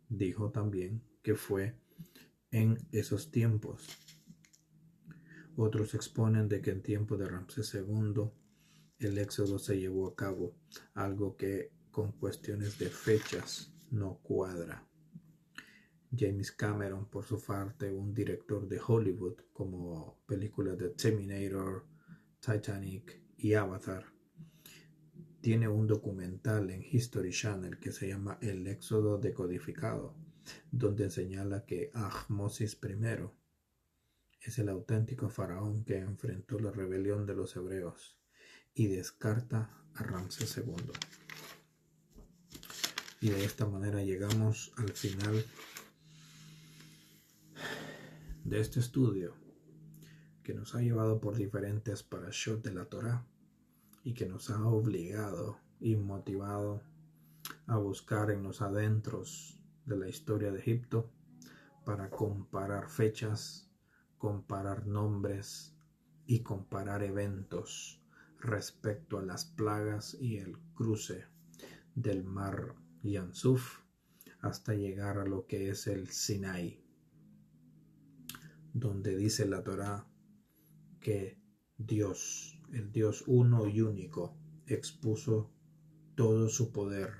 dijo 0.09 0.51
también 0.51 1.01
que 1.21 1.35
fue 1.35 1.79
en 2.51 2.77
esos 2.91 3.31
tiempos 3.31 3.87
Otros 5.55 5.93
exponen 5.93 6.49
de 6.49 6.61
que 6.61 6.71
en 6.71 6.81
tiempo 6.81 7.15
de 7.15 7.29
Ramsés 7.29 7.73
II 7.73 8.29
el 8.99 9.17
éxodo 9.17 9.57
se 9.57 9.79
llevó 9.79 10.07
a 10.07 10.15
cabo, 10.15 10.55
algo 10.93 11.37
que 11.37 11.71
con 11.91 12.11
cuestiones 12.13 12.77
de 12.77 12.89
fechas 12.89 13.71
no 13.91 14.19
cuadra. 14.23 14.87
James 16.15 16.51
Cameron, 16.51 17.09
por 17.09 17.25
su 17.25 17.41
parte, 17.41 17.91
un 17.91 18.13
director 18.13 18.67
de 18.67 18.79
Hollywood 18.85 19.37
como 19.51 20.23
películas 20.25 20.77
de 20.77 20.89
Terminator, 20.89 21.85
Titanic 22.39 23.21
y 23.37 23.53
Avatar, 23.53 24.05
tiene 25.41 25.67
un 25.67 25.87
documental 25.87 26.69
en 26.69 26.83
History 26.83 27.31
Channel 27.31 27.79
que 27.79 27.91
se 27.91 28.07
llama 28.07 28.37
El 28.41 28.65
Éxodo 28.67 29.17
Decodificado, 29.17 30.15
donde 30.71 31.09
señala 31.09 31.65
que 31.65 31.91
Ahmosis 31.93 32.77
I 32.81 33.43
es 34.39 34.59
el 34.59 34.69
auténtico 34.69 35.29
faraón 35.29 35.83
que 35.83 35.97
enfrentó 35.97 36.59
la 36.59 36.71
rebelión 36.71 37.25
de 37.25 37.33
los 37.33 37.55
hebreos 37.55 38.17
y 38.73 38.87
descarta 38.87 39.83
a 39.95 40.03
Ramsés 40.03 40.57
II. 40.57 40.75
Y 43.21 43.29
de 43.29 43.45
esta 43.45 43.65
manera 43.65 44.03
llegamos 44.03 44.73
al 44.77 44.91
final 44.91 45.45
de 48.43 48.59
este 48.59 48.79
estudio 48.79 49.35
que 50.43 50.53
nos 50.53 50.75
ha 50.75 50.81
llevado 50.81 51.21
por 51.21 51.35
diferentes 51.35 52.03
parashot 52.03 52.61
de 52.61 52.73
la 52.73 52.85
Torah 52.85 53.25
y 54.03 54.13
que 54.13 54.25
nos 54.25 54.49
ha 54.49 54.65
obligado 54.67 55.59
y 55.79 55.95
motivado 55.95 56.81
a 57.67 57.77
buscar 57.77 58.31
en 58.31 58.43
los 58.43 58.61
adentros 58.61 59.59
de 59.85 59.97
la 59.97 60.09
historia 60.09 60.51
de 60.51 60.59
Egipto 60.59 61.09
para 61.85 62.09
comparar 62.09 62.89
fechas, 62.89 63.69
comparar 64.17 64.87
nombres 64.87 65.75
y 66.25 66.41
comparar 66.41 67.03
eventos 67.03 68.01
respecto 68.39 69.17
a 69.17 69.21
las 69.21 69.45
plagas 69.45 70.17
y 70.19 70.37
el 70.37 70.57
cruce 70.73 71.25
del 71.95 72.23
mar 72.25 72.75
Yansuf 73.03 73.79
hasta 74.41 74.73
llegar 74.73 75.17
a 75.17 75.25
lo 75.25 75.45
que 75.47 75.69
es 75.69 75.87
el 75.87 76.09
Sinai, 76.09 76.82
donde 78.73 79.15
dice 79.15 79.45
la 79.45 79.63
Torá 79.63 80.07
que 80.99 81.39
Dios 81.77 82.53
el 82.73 82.91
Dios 82.91 83.23
uno 83.27 83.67
y 83.67 83.81
único, 83.81 84.35
expuso 84.65 85.51
todo 86.15 86.49
su 86.49 86.71
poder 86.71 87.11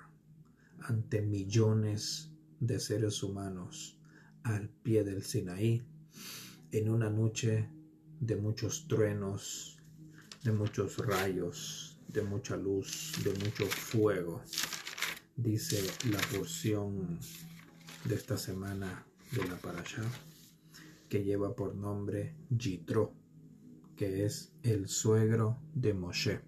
ante 0.80 1.22
millones 1.22 2.32
de 2.60 2.80
seres 2.80 3.22
humanos 3.22 4.00
al 4.44 4.70
pie 4.70 5.04
del 5.04 5.24
Sinaí 5.24 5.84
en 6.72 6.90
una 6.90 7.10
noche 7.10 7.70
de 8.20 8.36
muchos 8.36 8.88
truenos, 8.88 9.78
de 10.44 10.52
muchos 10.52 10.98
rayos, 10.98 12.00
de 12.08 12.24
mucha 12.24 12.58
luz, 12.58 13.14
de 13.24 13.32
mucho 13.46 13.66
fuego. 13.68 14.42
Dice 15.36 15.84
la 16.12 16.20
porción 16.36 17.20
de 18.06 18.16
esta 18.16 18.38
semana 18.38 19.06
de 19.32 19.48
la 19.48 19.58
Parashá 19.58 20.04
que 21.14 21.24
lleva 21.24 21.56
por 21.56 21.76
nombre 21.76 22.36
Jitro 22.58 23.14
que 23.96 24.26
es 24.26 24.52
el 24.64 24.88
suegro 24.88 25.60
de 25.76 25.94
Moshe 25.94 26.42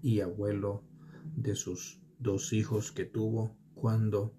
y 0.00 0.20
abuelo 0.20 0.84
de 1.34 1.56
sus 1.56 2.00
dos 2.20 2.52
hijos 2.52 2.92
que 2.92 3.06
tuvo 3.06 3.56
cuando 3.74 4.36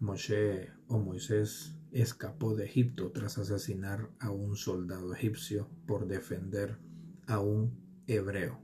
Moshe 0.00 0.68
o 0.88 0.98
Moisés 0.98 1.76
escapó 1.92 2.56
de 2.56 2.64
Egipto 2.64 3.12
tras 3.12 3.38
asesinar 3.38 4.10
a 4.18 4.32
un 4.32 4.56
soldado 4.56 5.14
egipcio 5.14 5.70
por 5.86 6.08
defender 6.08 6.76
a 7.28 7.38
un 7.38 8.02
hebreo. 8.08 8.60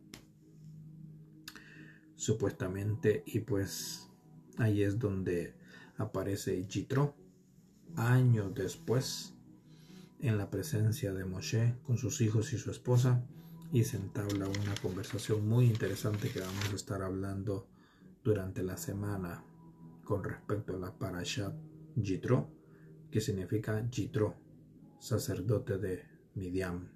Supuestamente, 2.16 3.22
y 3.24 3.38
pues 3.38 4.10
ahí 4.58 4.82
es 4.82 4.98
donde 4.98 5.54
aparece 5.96 6.66
Jitro, 6.68 7.14
años 7.94 8.52
después 8.52 9.30
en 10.24 10.38
la 10.38 10.50
presencia 10.50 11.12
de 11.12 11.26
Moshe 11.26 11.74
con 11.82 11.98
sus 11.98 12.22
hijos 12.22 12.54
y 12.54 12.58
su 12.58 12.70
esposa 12.70 13.22
y 13.72 13.84
se 13.84 13.98
entabla 13.98 14.48
una 14.48 14.74
conversación 14.80 15.46
muy 15.46 15.66
interesante 15.66 16.30
que 16.30 16.40
vamos 16.40 16.70
a 16.72 16.76
estar 16.76 17.02
hablando 17.02 17.68
durante 18.22 18.62
la 18.62 18.78
semana 18.78 19.44
con 20.02 20.24
respecto 20.24 20.76
a 20.76 20.78
la 20.78 20.98
Parashat 20.98 21.54
Jitro, 22.02 22.48
que 23.10 23.20
significa 23.20 23.86
Jitro, 23.90 24.34
sacerdote 24.98 25.76
de 25.76 26.04
Midian, 26.36 26.90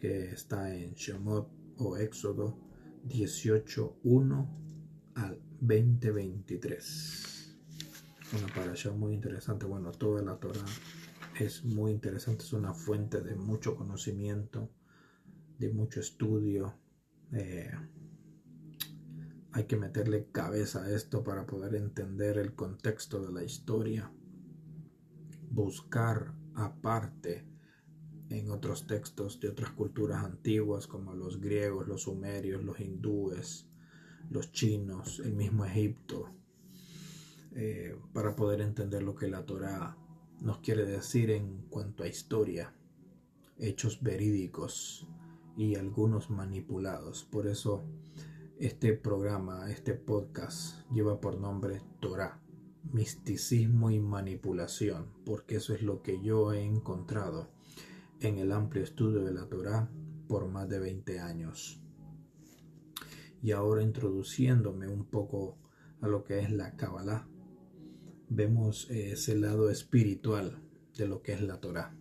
que 0.00 0.32
está 0.32 0.74
en 0.74 0.94
Shemot 0.94 1.48
o 1.78 1.96
Éxodo 1.96 2.58
18.1 3.06 4.48
al 5.14 5.40
2023. 5.60 7.56
Una 8.36 8.52
Parashat 8.52 8.94
muy 8.94 9.14
interesante, 9.14 9.64
bueno, 9.64 9.92
toda 9.92 10.22
la 10.22 10.36
Torah 10.40 10.64
es 11.44 11.64
muy 11.64 11.90
interesante, 11.90 12.44
es 12.44 12.52
una 12.52 12.72
fuente 12.72 13.20
de 13.20 13.34
mucho 13.34 13.76
conocimiento, 13.76 14.70
de 15.58 15.70
mucho 15.70 16.00
estudio. 16.00 16.78
Eh, 17.32 17.70
hay 19.52 19.64
que 19.64 19.76
meterle 19.76 20.28
cabeza 20.30 20.84
a 20.84 20.90
esto 20.90 21.22
para 21.22 21.46
poder 21.46 21.74
entender 21.74 22.38
el 22.38 22.54
contexto 22.54 23.24
de 23.24 23.32
la 23.32 23.42
historia. 23.42 24.12
Buscar 25.50 26.34
aparte 26.54 27.46
en 28.28 28.50
otros 28.50 28.86
textos 28.86 29.40
de 29.40 29.48
otras 29.48 29.72
culturas 29.72 30.24
antiguas 30.24 30.86
como 30.86 31.12
los 31.12 31.40
griegos, 31.40 31.86
los 31.86 32.02
sumerios, 32.02 32.62
los 32.64 32.80
hindúes, 32.80 33.68
los 34.30 34.52
chinos, 34.52 35.20
el 35.22 35.34
mismo 35.34 35.66
Egipto, 35.66 36.30
eh, 37.54 37.94
para 38.14 38.34
poder 38.34 38.62
entender 38.62 39.02
lo 39.02 39.14
que 39.14 39.28
la 39.28 39.44
Torah 39.44 39.98
nos 40.42 40.58
quiere 40.58 40.84
decir 40.84 41.30
en 41.30 41.62
cuanto 41.70 42.02
a 42.02 42.08
historia, 42.08 42.74
hechos 43.58 44.02
verídicos 44.02 45.06
y 45.56 45.76
algunos 45.76 46.30
manipulados. 46.30 47.22
Por 47.22 47.46
eso 47.46 47.84
este 48.58 48.92
programa, 48.94 49.70
este 49.70 49.94
podcast 49.94 50.84
lleva 50.90 51.20
por 51.20 51.38
nombre 51.38 51.80
Torah, 52.00 52.40
misticismo 52.92 53.92
y 53.92 54.00
manipulación, 54.00 55.12
porque 55.24 55.56
eso 55.56 55.74
es 55.74 55.82
lo 55.82 56.02
que 56.02 56.20
yo 56.20 56.52
he 56.52 56.64
encontrado 56.64 57.48
en 58.18 58.38
el 58.38 58.50
amplio 58.50 58.82
estudio 58.82 59.22
de 59.22 59.32
la 59.32 59.48
Torah 59.48 59.88
por 60.26 60.48
más 60.48 60.68
de 60.68 60.80
20 60.80 61.20
años. 61.20 61.80
Y 63.42 63.52
ahora 63.52 63.82
introduciéndome 63.82 64.88
un 64.88 65.04
poco 65.04 65.56
a 66.00 66.08
lo 66.08 66.24
que 66.24 66.40
es 66.40 66.50
la 66.50 66.76
Kabbalah, 66.76 67.28
vemos 68.34 68.90
eh, 68.90 69.12
ese 69.12 69.36
lado 69.36 69.70
espiritual 69.70 70.58
de 70.96 71.06
lo 71.06 71.22
que 71.22 71.32
es 71.32 71.42
la 71.42 71.60
Torah. 71.60 71.94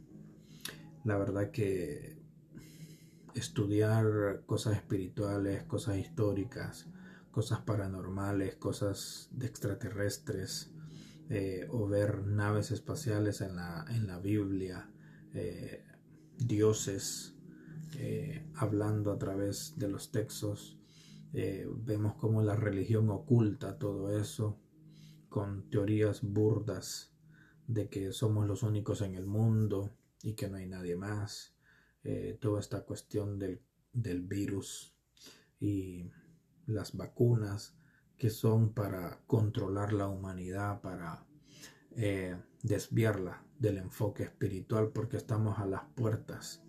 La 1.03 1.17
verdad 1.17 1.51
que 1.51 2.21
estudiar 3.35 4.43
cosas 4.45 4.75
espirituales, 4.75 5.63
cosas 5.63 5.97
históricas, 5.97 6.87
cosas 7.31 7.59
paranormales, 7.61 8.55
cosas 8.55 9.29
de 9.31 9.47
extraterrestres, 9.47 10.71
eh, 11.29 11.65
o 11.69 11.87
ver 11.87 12.25
naves 12.25 12.71
espaciales 12.71 13.39
en 13.41 13.55
la, 13.55 13.85
en 13.89 14.05
la 14.07 14.19
Biblia, 14.19 14.89
eh, 15.33 15.85
dioses 16.37 17.35
hablando 18.55 19.11
a 19.11 19.17
través 19.17 19.77
de 19.77 19.89
los 19.89 20.11
textos, 20.11 20.79
vemos 21.33 22.15
como 22.15 22.41
la 22.41 22.55
religión 22.55 23.09
oculta 23.09 23.77
todo 23.77 24.17
eso, 24.17 24.57
con 25.31 25.69
teorías 25.69 26.21
burdas 26.23 27.13
de 27.65 27.87
que 27.87 28.11
somos 28.11 28.45
los 28.45 28.63
únicos 28.63 29.01
en 29.01 29.15
el 29.15 29.25
mundo 29.25 29.95
y 30.21 30.33
que 30.33 30.49
no 30.49 30.57
hay 30.57 30.67
nadie 30.67 30.97
más. 30.97 31.55
Eh, 32.03 32.37
toda 32.41 32.59
esta 32.59 32.81
cuestión 32.81 33.39
del, 33.39 33.61
virus 33.93 34.93
y 35.57 36.11
las 36.65 36.97
vacunas 36.97 37.77
que 38.17 38.29
son 38.29 38.73
para 38.73 39.21
controlar 39.25 39.93
la 39.93 40.09
humanidad, 40.09 40.81
para 40.81 41.25
eh, 41.95 42.35
desviarla 42.61 43.41
del 43.57 43.77
enfoque 43.77 44.23
espiritual, 44.23 44.91
porque 44.91 45.15
estamos 45.15 45.59
a 45.59 45.65
las 45.65 45.83
puertas 45.95 46.61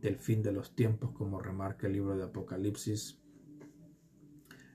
del 0.00 0.16
fin 0.16 0.42
de 0.42 0.52
los 0.52 0.74
tiempos, 0.74 1.10
como 1.10 1.38
remarca 1.38 1.86
el 1.86 1.92
libro 1.92 2.16
de 2.16 2.24
Apocalipsis. 2.24 3.18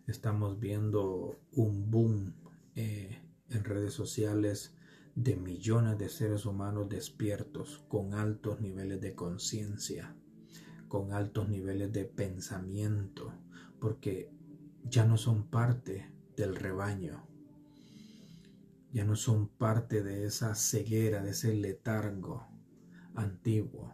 Estamos 0.06 0.60
viendo 0.60 1.40
un 1.54 1.90
boom 1.90 2.36
eh, 2.76 3.20
en 3.52 3.64
redes 3.64 3.94
sociales 3.94 4.74
de 5.16 5.36
millones 5.36 5.98
de 5.98 6.10
seres 6.10 6.46
humanos 6.46 6.88
despiertos 6.90 7.84
con 7.88 8.14
altos 8.14 8.62
niveles 8.62 9.02
de 9.02 9.14
conciencia, 9.14 10.16
con 10.88 11.12
altos 11.12 11.50
niveles 11.50 11.92
de 11.92 12.06
pensamiento, 12.06 13.34
porque 13.80 14.32
ya 14.84 15.06
no 15.06 15.18
son 15.18 15.48
parte 15.50 16.12
del 16.36 16.56
rebaño, 16.56 17.28
ya 18.94 19.06
no 19.06 19.16
son 19.16 19.48
parte 19.48 20.04
de 20.04 20.26
esa 20.26 20.56
ceguera, 20.56 21.22
de 21.22 21.32
ese 21.32 21.54
letargo 21.54 22.48
antiguo, 23.16 23.94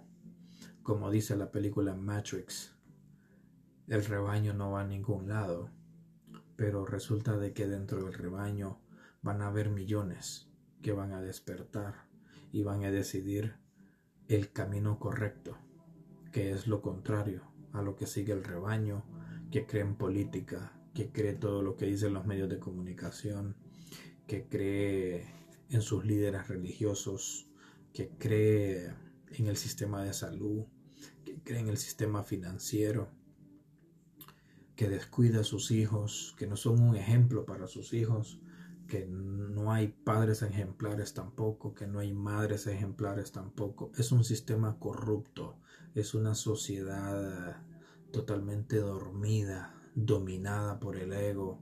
como 0.83 1.09
dice 1.09 1.35
la 1.35 1.51
película 1.51 1.95
Matrix, 1.95 2.75
el 3.87 4.05
rebaño 4.05 4.53
no 4.53 4.71
va 4.71 4.81
a 4.81 4.87
ningún 4.87 5.29
lado, 5.29 5.69
pero 6.55 6.85
resulta 6.85 7.37
de 7.37 7.53
que 7.53 7.67
dentro 7.67 8.03
del 8.03 8.13
rebaño 8.13 8.79
van 9.27 9.41
a 9.41 9.47
haber 9.47 9.69
millones 9.69 10.47
que 10.81 10.93
van 10.93 11.11
a 11.11 11.19
despertar 11.19 12.07
y 12.53 12.63
van 12.63 12.85
a 12.85 12.91
decidir 12.91 13.55
el 14.29 14.53
camino 14.53 14.99
correcto, 14.99 15.57
que 16.31 16.51
es 16.51 16.65
lo 16.65 16.81
contrario 16.81 17.41
a 17.73 17.81
lo 17.81 17.97
que 17.97 18.07
sigue 18.07 18.31
el 18.31 18.45
rebaño, 18.45 19.03
que 19.51 19.65
cree 19.65 19.81
en 19.81 19.97
política, 19.97 20.79
que 20.93 21.11
cree 21.11 21.33
todo 21.33 21.61
lo 21.61 21.75
que 21.75 21.87
dicen 21.87 22.13
los 22.13 22.25
medios 22.25 22.47
de 22.47 22.57
comunicación, 22.57 23.57
que 24.27 24.47
cree 24.47 25.27
en 25.71 25.81
sus 25.81 26.05
líderes 26.05 26.47
religiosos, 26.47 27.49
que 27.91 28.11
cree 28.17 28.93
en 29.31 29.47
el 29.47 29.57
sistema 29.57 30.05
de 30.05 30.13
salud, 30.13 30.63
que 31.25 31.41
cree 31.43 31.59
en 31.59 31.67
el 31.67 31.77
sistema 31.77 32.23
financiero, 32.23 33.09
que 34.77 34.87
descuida 34.87 35.41
a 35.41 35.43
sus 35.43 35.71
hijos, 35.71 36.33
que 36.37 36.47
no 36.47 36.55
son 36.55 36.81
un 36.81 36.95
ejemplo 36.95 37.45
para 37.45 37.67
sus 37.67 37.91
hijos, 37.91 38.39
que 38.87 39.05
no 39.05 39.71
hay 39.71 39.89
padres 39.89 40.41
ejemplares 40.41 41.13
tampoco, 41.13 41.73
que 41.73 41.87
no 41.87 41.99
hay 41.99 42.13
madres 42.13 42.67
ejemplares 42.67 43.31
tampoco. 43.31 43.91
Es 43.95 44.11
un 44.11 44.23
sistema 44.23 44.79
corrupto, 44.79 45.59
es 45.93 46.13
una 46.13 46.35
sociedad 46.35 47.61
totalmente 48.11 48.77
dormida, 48.77 49.75
dominada 49.95 50.79
por 50.79 50.97
el 50.97 51.13
ego, 51.13 51.59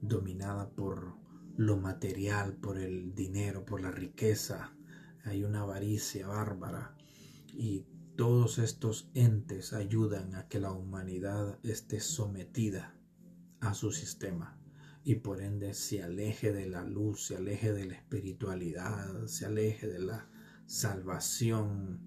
dominada 0.00 0.70
por 0.70 1.14
lo 1.56 1.76
material, 1.76 2.54
por 2.54 2.78
el 2.78 3.14
dinero, 3.14 3.64
por 3.64 3.80
la 3.80 3.90
riqueza. 3.90 4.74
Hay 5.24 5.44
una 5.44 5.62
avaricia 5.62 6.28
bárbara 6.28 6.96
y 7.52 7.86
todos 8.16 8.58
estos 8.58 9.10
entes 9.14 9.72
ayudan 9.72 10.34
a 10.34 10.48
que 10.48 10.60
la 10.60 10.72
humanidad 10.72 11.58
esté 11.62 12.00
sometida 12.00 12.94
a 13.60 13.74
su 13.74 13.92
sistema 13.92 14.57
y 15.08 15.14
por 15.14 15.40
ende 15.40 15.72
se 15.72 16.02
aleje 16.02 16.52
de 16.52 16.66
la 16.66 16.84
luz, 16.84 17.28
se 17.28 17.36
aleje 17.36 17.72
de 17.72 17.86
la 17.86 17.94
espiritualidad, 17.94 19.24
se 19.24 19.46
aleje 19.46 19.86
de 19.86 20.00
la 20.00 20.28
salvación 20.66 22.06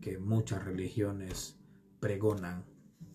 que 0.00 0.20
muchas 0.20 0.64
religiones 0.64 1.58
pregonan 1.98 2.64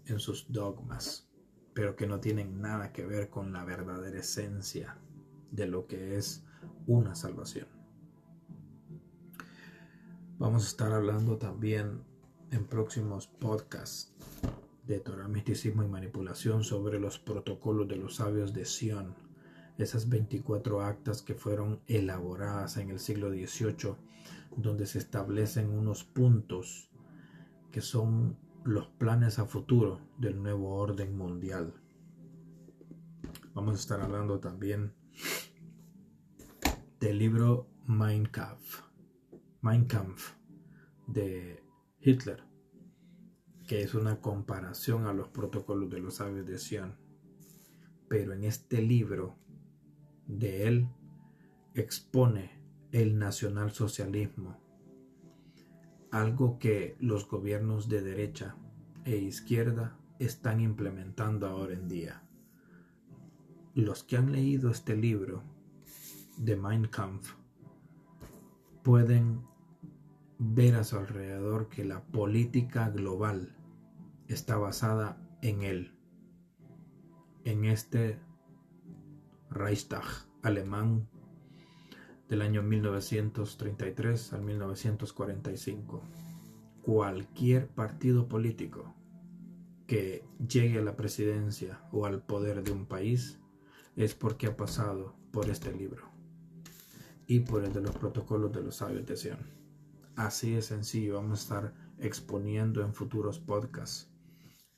en 0.04 0.20
sus 0.20 0.52
dogmas, 0.52 1.32
pero 1.74 1.96
que 1.96 2.08
no 2.08 2.20
tienen 2.20 2.60
nada 2.60 2.92
que 2.92 3.06
ver 3.06 3.30
con 3.30 3.54
la 3.54 3.64
verdadera 3.64 4.20
esencia 4.20 4.98
de 5.50 5.66
lo 5.66 5.88
que 5.88 6.18
es 6.18 6.44
una 6.86 7.16
salvación. 7.16 7.70
Vamos 10.40 10.66
a 10.66 10.68
estar 10.68 10.92
hablando 10.92 11.38
también 11.38 12.04
en 12.52 12.68
próximos 12.68 13.28
podcasts 13.28 14.14
de 14.86 15.00
Torah, 15.00 15.28
misticismo 15.28 15.84
y 15.84 15.88
manipulación 15.88 16.64
sobre 16.64 17.00
los 17.00 17.20
protocolos 17.20 17.88
de 17.88 17.98
los 17.98 18.16
sabios 18.16 18.54
de 18.54 18.66
Sion, 18.66 19.16
esas 19.78 20.10
24 20.10 20.82
actas 20.82 21.22
que 21.22 21.36
fueron 21.36 21.82
elaboradas 21.88 22.78
en 22.78 22.90
el 22.90 23.00
siglo 23.00 23.30
XVIII, 23.30 23.96
donde 24.58 24.86
se 24.86 25.00
establecen 25.00 25.70
unos 25.70 26.04
puntos 26.04 26.90
que 27.72 27.82
son 27.82 28.38
los 28.64 28.88
planes 28.88 29.40
a 29.40 29.46
futuro 29.46 30.02
del 30.18 30.42
nuevo 30.42 30.76
orden 30.76 31.18
mundial. 31.18 31.74
Vamos 33.54 33.76
a 33.76 33.80
estar 33.80 34.02
hablando 34.02 34.40
también 34.40 34.94
del 37.00 37.18
libro 37.18 37.68
Mein 37.88 38.26
Kampf, 38.26 38.82
Mein 39.62 39.86
Kampf 39.86 40.34
de 41.08 41.64
Hitler, 42.00 42.44
que 43.72 43.84
es 43.84 43.94
una 43.94 44.20
comparación 44.20 45.08
a 45.08 45.14
los 45.14 45.30
protocolos 45.30 45.90
de 45.90 46.02
los 46.02 46.16
sabios 46.16 46.46
de 46.46 46.60
Sion. 46.60 46.94
Pero 48.10 48.34
en 48.34 48.44
este 48.44 48.82
libro 48.82 49.38
de 50.28 50.68
él 50.68 50.90
expone 51.74 52.52
el 52.92 53.18
nacionalsocialismo, 53.18 54.60
algo 56.12 56.60
que 56.60 56.98
los 57.00 57.30
gobiernos 57.30 57.88
de 57.88 58.02
derecha 58.02 58.58
e 59.06 59.16
izquierda 59.16 59.98
están 60.20 60.60
implementando 60.60 61.48
ahora 61.48 61.72
en 61.72 61.88
día. 61.88 62.24
Los 63.74 64.04
que 64.04 64.18
han 64.18 64.34
leído 64.34 64.70
este 64.70 64.98
libro 64.98 65.44
de 66.36 66.58
Mein 66.58 66.88
Kampf 66.88 67.36
pueden 68.84 69.46
ver 70.40 70.76
a 70.76 70.84
su 70.84 70.98
alrededor 70.98 71.70
que 71.70 71.86
la 71.86 72.04
política 72.04 72.90
global 72.90 73.56
está 74.34 74.58
basada 74.58 75.18
en 75.42 75.64
él, 75.64 75.94
en 77.44 77.66
este 77.66 78.20
Reichstag 79.50 80.06
alemán 80.42 81.10
del 82.30 82.42
año 82.42 82.64
1933 82.64 84.34
al 84.34 84.42
1945. 84.44 86.02
Cualquier 86.82 87.68
partido 87.68 88.28
político 88.28 88.96
que 89.86 90.26
llegue 90.48 90.80
a 90.80 90.84
la 90.84 90.96
presidencia 90.96 91.82
o 91.92 92.06
al 92.06 92.24
poder 92.24 92.64
de 92.64 92.72
un 92.72 92.86
país 92.86 93.40
es 93.98 94.16
porque 94.16 94.48
ha 94.48 94.56
pasado 94.56 95.14
por 95.32 95.50
este 95.50 95.74
libro 95.74 96.10
y 97.28 97.42
por 97.42 97.66
el 97.66 97.74
de 97.74 97.82
los 97.82 97.96
protocolos 97.98 98.54
de 98.54 98.64
los 98.64 98.78
sabios 98.78 99.06
de 99.06 99.18
Sion. 99.18 99.40
Así 100.16 100.54
de 100.54 100.62
sencillo, 100.62 101.16
vamos 101.16 101.40
a 101.40 101.44
estar 101.44 101.74
exponiendo 102.00 102.82
en 102.82 102.94
futuros 102.94 103.38
podcasts 103.40 104.11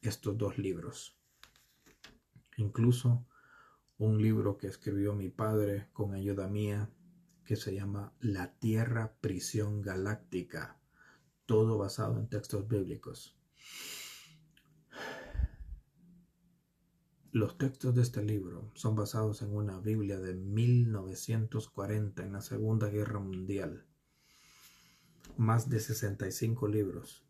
estos 0.04 0.38
dos 0.38 0.58
libros. 0.58 1.18
Incluso 2.58 3.26
un 3.98 4.22
libro 4.22 4.58
que 4.58 4.68
escribió 4.68 5.14
mi 5.14 5.30
padre 5.30 5.90
con 5.94 6.14
ayuda 6.14 6.48
mía 6.48 6.90
que 7.46 7.56
se 7.56 7.74
llama 7.74 8.14
La 8.20 8.54
Tierra 8.60 9.16
Prisión 9.20 9.82
Galáctica, 9.82 10.80
todo 11.46 11.78
basado 11.78 12.20
en 12.20 12.28
textos 12.30 12.68
bíblicos. 12.68 13.38
Los 17.32 17.58
textos 17.58 17.96
de 17.96 18.04
este 18.04 18.24
libro 18.24 18.72
son 18.76 18.96
basados 18.96 19.42
en 19.42 19.56
una 19.56 19.80
Biblia 19.80 20.20
de 20.20 20.36
1940 20.36 22.24
en 22.24 22.34
la 22.34 22.42
Segunda 22.42 22.90
Guerra 22.90 23.20
Mundial. 23.20 23.88
Más 25.36 25.68
de 25.68 25.80
65 25.80 26.68
libros. 26.68 27.26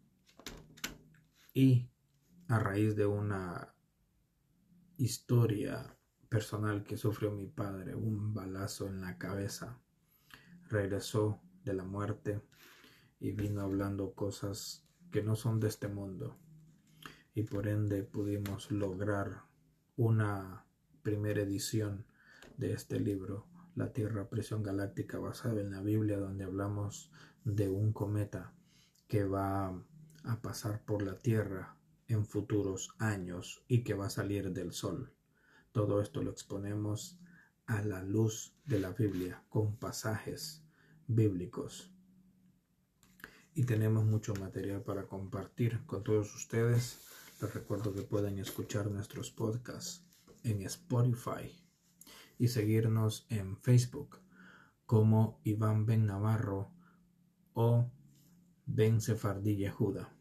Y 1.53 1.92
a 2.47 2.59
raíz 2.59 2.95
de 2.95 3.05
una 3.05 3.73
historia 4.97 5.97
personal 6.29 6.83
que 6.83 6.97
sufrió 6.97 7.31
mi 7.31 7.47
padre, 7.47 7.95
un 7.95 8.33
balazo 8.33 8.87
en 8.87 9.01
la 9.01 9.17
cabeza, 9.17 9.79
regresó 10.69 11.41
de 11.63 11.73
la 11.73 11.83
muerte 11.83 12.41
y 13.19 13.31
vino 13.31 13.61
hablando 13.61 14.13
cosas 14.13 14.85
que 15.11 15.23
no 15.23 15.35
son 15.35 15.59
de 15.59 15.67
este 15.67 15.87
mundo. 15.87 16.37
Y 17.33 17.43
por 17.43 17.67
ende 17.67 18.03
pudimos 18.03 18.71
lograr 18.71 19.43
una 19.95 20.65
primera 21.01 21.41
edición 21.41 22.05
de 22.57 22.73
este 22.73 22.99
libro, 22.99 23.47
La 23.75 23.93
Tierra 23.93 24.29
Presión 24.29 24.63
Galáctica, 24.63 25.19
basada 25.19 25.61
en 25.61 25.71
la 25.71 25.81
Biblia, 25.81 26.17
donde 26.17 26.43
hablamos 26.43 27.11
de 27.43 27.69
un 27.69 27.93
cometa 27.93 28.53
que 29.07 29.25
va 29.25 29.67
a 30.23 30.41
pasar 30.41 30.83
por 30.83 31.01
la 31.01 31.17
Tierra 31.17 31.77
en 32.13 32.25
futuros 32.25 32.95
años 32.99 33.63
y 33.67 33.83
que 33.83 33.93
va 33.93 34.07
a 34.07 34.09
salir 34.09 34.51
del 34.51 34.71
Sol. 34.71 35.13
Todo 35.71 36.01
esto 36.01 36.21
lo 36.21 36.31
exponemos 36.31 37.19
a 37.65 37.81
la 37.81 38.03
luz 38.03 38.55
de 38.65 38.79
la 38.79 38.91
Biblia 38.91 39.43
con 39.49 39.75
pasajes 39.77 40.63
bíblicos. 41.07 41.91
Y 43.55 43.65
tenemos 43.65 44.05
mucho 44.05 44.33
material 44.35 44.81
para 44.83 45.07
compartir 45.07 45.85
con 45.85 46.03
todos 46.03 46.33
ustedes. 46.35 46.99
Les 47.41 47.53
recuerdo 47.53 47.93
que 47.93 48.01
pueden 48.01 48.39
escuchar 48.39 48.89
nuestros 48.89 49.31
podcasts 49.31 50.05
en 50.43 50.61
Spotify 50.63 51.51
y 52.37 52.47
seguirnos 52.47 53.25
en 53.29 53.57
Facebook 53.57 54.19
como 54.85 55.39
Iván 55.43 55.85
Ben 55.85 56.05
Navarro 56.05 56.71
o 57.53 57.89
Ben 58.65 59.01
Sefardí 59.01 59.55
Yehuda. 59.55 60.13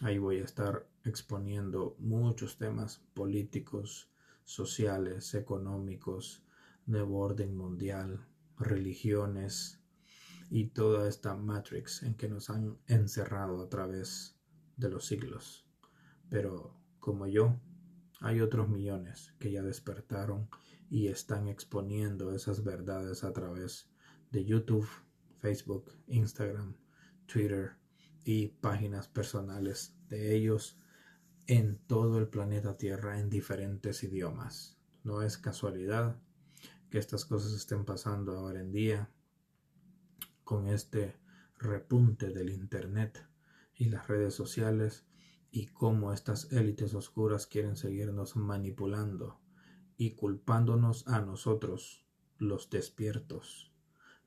Ahí 0.00 0.18
voy 0.18 0.38
a 0.38 0.44
estar 0.44 0.89
exponiendo 1.04 1.96
muchos 1.98 2.58
temas 2.58 3.02
políticos, 3.14 4.10
sociales, 4.44 5.34
económicos, 5.34 6.44
nuevo 6.86 7.20
orden 7.20 7.56
mundial, 7.56 8.26
religiones, 8.58 9.80
y 10.50 10.66
toda 10.66 11.08
esta 11.08 11.36
matrix 11.36 12.02
en 12.02 12.14
que 12.14 12.28
nos 12.28 12.50
han 12.50 12.76
encerrado 12.88 13.62
a 13.62 13.68
través 13.68 14.36
de 14.76 14.88
los 14.88 15.06
siglos. 15.06 15.64
Pero 16.28 16.74
como 16.98 17.26
yo, 17.28 17.60
hay 18.20 18.40
otros 18.40 18.68
millones 18.68 19.32
que 19.38 19.52
ya 19.52 19.62
despertaron 19.62 20.48
y 20.90 21.06
están 21.06 21.46
exponiendo 21.46 22.34
esas 22.34 22.64
verdades 22.64 23.22
a 23.22 23.32
través 23.32 23.88
de 24.32 24.44
YouTube, 24.44 24.88
Facebook, 25.38 25.92
Instagram, 26.08 26.74
Twitter, 27.26 27.80
y 28.24 28.48
páginas 28.48 29.08
personales 29.08 29.96
de 30.08 30.34
ellos 30.36 30.78
en 31.50 31.78
todo 31.88 32.18
el 32.18 32.28
planeta 32.28 32.76
Tierra 32.76 33.18
en 33.18 33.28
diferentes 33.28 34.04
idiomas. 34.04 34.78
No 35.02 35.22
es 35.22 35.36
casualidad 35.36 36.16
que 36.90 36.98
estas 36.98 37.24
cosas 37.24 37.54
estén 37.54 37.84
pasando 37.84 38.38
ahora 38.38 38.60
en 38.60 38.70
día 38.70 39.10
con 40.44 40.68
este 40.68 41.16
repunte 41.58 42.30
del 42.30 42.50
Internet 42.50 43.26
y 43.74 43.86
las 43.86 44.06
redes 44.06 44.32
sociales 44.32 45.08
y 45.50 45.66
cómo 45.66 46.12
estas 46.12 46.52
élites 46.52 46.94
oscuras 46.94 47.48
quieren 47.48 47.74
seguirnos 47.74 48.36
manipulando 48.36 49.40
y 49.96 50.12
culpándonos 50.12 51.08
a 51.08 51.20
nosotros, 51.20 52.06
los 52.38 52.70
despiertos, 52.70 53.72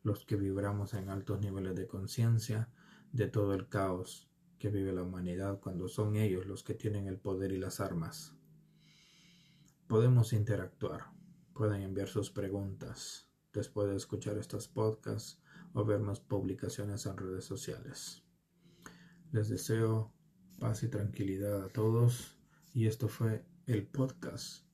los 0.02 0.26
que 0.26 0.36
vibramos 0.36 0.94
en 0.94 1.08
altos 1.08 1.40
niveles 1.40 1.78
de 1.78 1.88
conciencia 1.88 2.70
de 3.14 3.30
todo 3.30 3.54
el 3.54 3.70
caos 3.70 4.30
que 4.64 4.70
vive 4.70 4.94
la 4.94 5.04
humanidad 5.04 5.60
cuando 5.60 5.90
son 5.90 6.16
ellos 6.16 6.46
los 6.46 6.64
que 6.64 6.74
tienen 6.74 7.06
el 7.08 7.18
poder 7.18 7.52
y 7.52 7.58
las 7.58 7.82
armas. 7.82 8.34
Podemos 9.88 10.32
interactuar, 10.32 11.02
pueden 11.54 11.82
enviar 11.82 12.08
sus 12.08 12.32
preguntas 12.32 13.28
después 13.52 13.90
de 13.90 13.98
escuchar 13.98 14.38
estos 14.38 14.70
podcasts 14.70 15.42
o 15.74 15.84
ver 15.84 16.00
más 16.00 16.22
publicaciones 16.22 17.06
en 17.08 17.18
redes 17.18 17.44
sociales. 17.44 18.24
Les 19.34 19.50
deseo 19.50 20.14
paz 20.62 20.82
y 20.84 20.88
tranquilidad 20.88 21.66
a 21.66 21.68
todos 21.68 22.38
y 22.74 22.88
esto 22.88 23.10
fue 23.10 23.44
el 23.68 23.86
podcast 23.86 24.66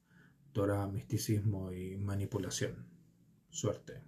Torah, 0.52 0.86
Misticismo 0.86 1.72
y 1.72 1.98
Manipulación. 1.98 2.86
Suerte. 3.50 4.04